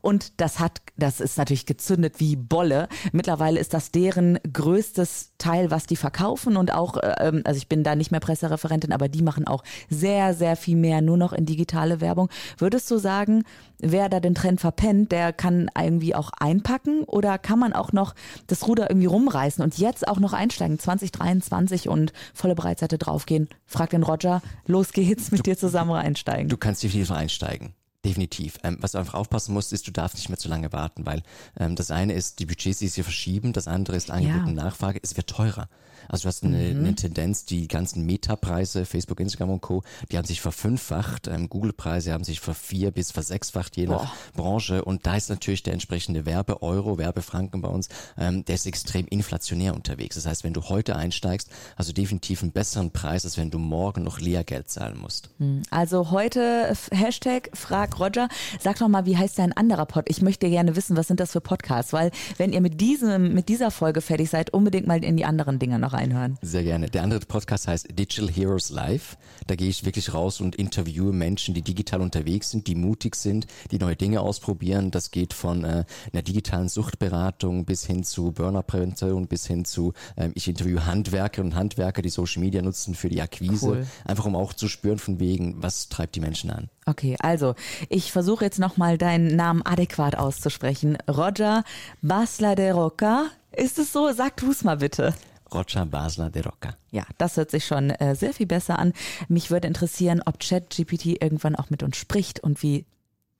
Und 0.00 0.40
das 0.40 0.60
hat, 0.60 0.80
das 0.96 1.20
ist 1.20 1.38
natürlich 1.38 1.66
gezündet 1.66 2.14
wie 2.18 2.36
Bolle. 2.36 2.88
Mittlerweile 3.12 3.58
ist 3.58 3.74
das 3.74 3.90
deren 3.90 4.38
größtes 4.52 5.32
Teil, 5.38 5.70
was 5.70 5.86
die 5.86 5.96
verkaufen 5.96 6.56
und 6.56 6.72
auch, 6.72 6.96
äh, 6.98 7.14
ähm, 7.18 7.42
also 7.44 7.58
ich 7.58 7.68
bin 7.68 7.82
da 7.82 7.96
nicht 7.96 8.10
mehr 8.10 8.20
Pressereferentin, 8.20 8.92
aber 8.92 9.08
die 9.08 9.22
machen 9.22 9.46
auch 9.46 9.64
sehr, 9.88 10.34
sehr 10.34 10.56
viel 10.56 10.76
mehr 10.76 11.00
nur 11.00 11.16
noch 11.16 11.32
in 11.32 11.46
digitale 11.46 12.00
Werbung. 12.00 12.28
Würdest 12.58 12.90
du 12.90 12.98
sagen, 12.98 13.44
wer 13.78 14.08
da 14.08 14.20
den 14.20 14.34
Trend 14.34 14.60
verpennt, 14.60 15.12
der 15.12 15.32
kann 15.32 15.70
irgendwie 15.76 16.14
auch 16.14 16.30
einpacken 16.38 17.04
oder 17.04 17.38
kann 17.38 17.58
man 17.58 17.72
auch 17.72 17.92
noch 17.92 18.14
das 18.46 18.66
Ruder 18.66 18.90
irgendwie 18.90 19.06
rumreißen 19.06 19.62
und 19.64 19.78
jetzt 19.78 20.06
auch 20.06 20.18
noch 20.18 20.32
einsteigen, 20.32 20.78
2023 20.78 21.88
und 21.88 22.12
volle 22.34 22.54
Breitseite 22.54 22.98
draufgehen? 22.98 23.48
Frag 23.66 23.90
den 23.90 24.02
Roger, 24.02 24.42
los 24.66 24.92
geht's 24.92 25.30
mit 25.30 25.40
du, 25.40 25.42
dir 25.44 25.56
zusammen 25.58 25.92
einsteigen. 25.92 26.48
Du 26.48 26.56
kannst 26.56 26.82
definitiv 26.82 27.10
einsteigen 27.12 27.74
Definitiv. 28.04 28.58
Ähm, 28.62 28.78
was 28.80 28.92
du 28.92 28.98
einfach 28.98 29.14
aufpassen 29.14 29.52
musst, 29.52 29.72
ist, 29.72 29.86
du 29.88 29.90
darfst 29.90 30.16
nicht 30.16 30.28
mehr 30.28 30.38
zu 30.38 30.48
lange 30.48 30.72
warten, 30.72 31.04
weil 31.04 31.22
ähm, 31.58 31.74
das 31.74 31.90
eine 31.90 32.12
ist, 32.12 32.38
die 32.38 32.46
Budgets, 32.46 32.78
die 32.78 32.86
sich 32.86 33.02
verschieben, 33.02 33.52
das 33.52 33.66
andere 33.66 33.96
ist 33.96 34.10
Angebot 34.12 34.36
Ja. 34.42 34.44
und 34.46 34.54
Nachfrage, 34.54 35.00
es 35.02 35.16
wird 35.16 35.28
teurer. 35.28 35.68
Also 36.08 36.22
du 36.22 36.28
hast 36.28 36.44
eine, 36.44 36.58
eine 36.58 36.94
Tendenz, 36.94 37.44
die 37.44 37.68
ganzen 37.68 38.04
Meta-Preise, 38.06 38.84
Facebook, 38.84 39.20
Instagram 39.20 39.50
und 39.50 39.60
Co., 39.60 39.82
die 40.10 40.18
haben 40.18 40.26
sich 40.26 40.40
verfünffacht, 40.40 41.26
ähm, 41.28 41.48
Google-Preise 41.48 42.12
haben 42.12 42.24
sich 42.24 42.40
vervier- 42.40 42.90
bis 42.90 43.10
versechsfacht, 43.10 43.76
je 43.76 43.86
nach 43.86 44.14
Branche 44.34 44.84
und 44.84 45.06
da 45.06 45.16
ist 45.16 45.30
natürlich 45.30 45.62
der 45.62 45.72
entsprechende 45.72 46.26
Werbe-Euro, 46.26 46.98
Werbefranken 46.98 47.60
bei 47.60 47.68
uns, 47.68 47.88
ähm, 48.16 48.44
der 48.44 48.54
ist 48.54 48.66
extrem 48.66 49.06
inflationär 49.06 49.74
unterwegs. 49.74 50.16
Das 50.16 50.26
heißt, 50.26 50.44
wenn 50.44 50.52
du 50.52 50.62
heute 50.64 50.96
einsteigst, 50.96 51.50
hast 51.76 51.88
du 51.88 51.92
definitiv 51.92 52.42
einen 52.42 52.52
besseren 52.52 52.90
Preis, 52.90 53.24
als 53.24 53.36
wenn 53.36 53.50
du 53.50 53.58
morgen 53.58 54.04
noch 54.04 54.20
Lehrgeld 54.20 54.68
zahlen 54.68 54.98
musst. 54.98 55.30
Also 55.70 56.10
heute 56.10 56.74
Hashtag 56.90 57.50
Frag 57.54 57.98
Roger. 57.98 58.28
Sag 58.60 58.78
doch 58.78 58.88
mal, 58.88 59.06
wie 59.06 59.16
heißt 59.16 59.38
dein 59.38 59.52
anderer 59.52 59.86
Pod? 59.86 60.06
Ich 60.08 60.22
möchte 60.22 60.48
gerne 60.48 60.76
wissen, 60.76 60.96
was 60.96 61.08
sind 61.08 61.20
das 61.20 61.32
für 61.32 61.40
Podcasts? 61.40 61.92
Weil 61.92 62.10
wenn 62.36 62.52
ihr 62.52 62.60
mit 62.60 62.80
diesem, 62.80 63.34
mit 63.34 63.48
dieser 63.48 63.70
Folge 63.70 64.00
fertig 64.00 64.30
seid, 64.30 64.52
unbedingt 64.52 64.86
mal 64.86 65.02
in 65.02 65.16
die 65.16 65.24
anderen 65.24 65.58
Dinger 65.58 65.78
noch 65.78 65.87
reinhören. 65.92 66.38
Sehr 66.42 66.64
gerne. 66.64 66.88
Der 66.88 67.02
andere 67.02 67.20
Podcast 67.20 67.68
heißt 67.68 67.88
Digital 67.98 68.30
Heroes 68.30 68.70
Live. 68.70 69.16
Da 69.46 69.54
gehe 69.54 69.68
ich 69.68 69.84
wirklich 69.84 70.14
raus 70.14 70.40
und 70.40 70.56
interviewe 70.56 71.12
Menschen, 71.12 71.54
die 71.54 71.62
digital 71.62 72.00
unterwegs 72.00 72.50
sind, 72.50 72.66
die 72.66 72.74
mutig 72.74 73.16
sind, 73.16 73.46
die 73.70 73.78
neue 73.78 73.96
Dinge 73.96 74.20
ausprobieren. 74.20 74.90
Das 74.90 75.10
geht 75.10 75.32
von 75.32 75.64
äh, 75.64 75.84
einer 76.12 76.22
digitalen 76.22 76.68
Suchtberatung 76.68 77.64
bis 77.64 77.86
hin 77.86 78.04
zu 78.04 78.32
Burnerprävention, 78.32 79.26
bis 79.26 79.46
hin 79.46 79.64
zu, 79.64 79.92
ähm, 80.16 80.32
ich 80.34 80.48
interviewe 80.48 80.86
Handwerker 80.86 81.42
und 81.42 81.54
Handwerker, 81.54 82.02
die 82.02 82.10
Social 82.10 82.42
Media 82.42 82.62
nutzen 82.62 82.94
für 82.94 83.08
die 83.08 83.22
Akquise. 83.22 83.68
Cool. 83.68 83.86
Einfach 84.04 84.26
um 84.26 84.36
auch 84.36 84.52
zu 84.52 84.68
spüren 84.68 84.98
von 84.98 85.20
wegen, 85.20 85.62
was 85.62 85.88
treibt 85.88 86.14
die 86.14 86.20
Menschen 86.20 86.50
an. 86.50 86.68
Okay, 86.86 87.16
also 87.20 87.54
ich 87.90 88.12
versuche 88.12 88.44
jetzt 88.44 88.58
nochmal 88.58 88.96
deinen 88.96 89.36
Namen 89.36 89.62
adäquat 89.62 90.16
auszusprechen. 90.16 90.96
Roger 91.08 91.64
Basla 92.00 92.54
de 92.54 92.70
Roca. 92.70 93.26
Ist 93.52 93.78
es 93.78 93.92
so? 93.92 94.10
Sag 94.12 94.36
du's 94.38 94.64
mal 94.64 94.78
bitte. 94.78 95.14
Roger 95.52 95.86
Basler 95.86 96.30
de 96.30 96.42
Roca. 96.42 96.74
Ja, 96.90 97.04
das 97.18 97.36
hört 97.36 97.50
sich 97.50 97.64
schon 97.64 97.90
äh, 97.90 98.14
sehr 98.14 98.32
viel 98.32 98.46
besser 98.46 98.78
an. 98.78 98.92
Mich 99.28 99.50
würde 99.50 99.68
interessieren, 99.68 100.22
ob 100.24 100.40
ChatGPT 100.40 101.22
irgendwann 101.22 101.56
auch 101.56 101.70
mit 101.70 101.82
uns 101.82 101.96
spricht 101.96 102.40
und 102.40 102.62
wie 102.62 102.84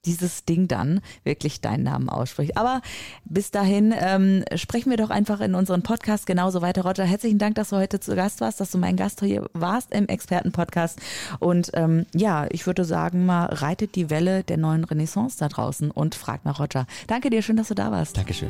dieses 0.05 0.45
Ding 0.45 0.67
dann 0.67 1.01
wirklich 1.23 1.61
deinen 1.61 1.83
Namen 1.83 2.09
ausspricht. 2.09 2.57
Aber 2.57 2.81
bis 3.25 3.51
dahin 3.51 3.93
ähm, 3.97 4.45
sprechen 4.55 4.89
wir 4.89 4.97
doch 4.97 5.09
einfach 5.09 5.41
in 5.41 5.55
unseren 5.55 5.83
Podcast 5.83 6.25
genauso 6.25 6.61
weiter. 6.61 6.83
Roger, 6.83 7.03
herzlichen 7.03 7.37
Dank, 7.37 7.55
dass 7.55 7.69
du 7.69 7.75
heute 7.75 7.99
zu 7.99 8.15
Gast 8.15 8.41
warst, 8.41 8.61
dass 8.61 8.71
du 8.71 8.77
mein 8.77 8.95
Gast 8.95 9.19
hier 9.19 9.45
warst 9.53 9.93
im 9.93 10.07
Expertenpodcast. 10.07 10.99
Und 11.39 11.71
ähm, 11.73 12.05
ja, 12.15 12.47
ich 12.49 12.65
würde 12.65 12.85
sagen, 12.85 13.25
mal 13.25 13.45
reitet 13.45 13.95
die 13.95 14.09
Welle 14.09 14.43
der 14.43 14.57
neuen 14.57 14.85
Renaissance 14.85 15.37
da 15.37 15.49
draußen 15.49 15.91
und 15.91 16.15
fragt 16.15 16.45
nach 16.45 16.59
Roger. 16.59 16.85
Danke 17.07 17.29
dir, 17.29 17.41
schön, 17.41 17.57
dass 17.57 17.67
du 17.67 17.75
da 17.75 17.91
warst. 17.91 18.17
Dankeschön. 18.17 18.49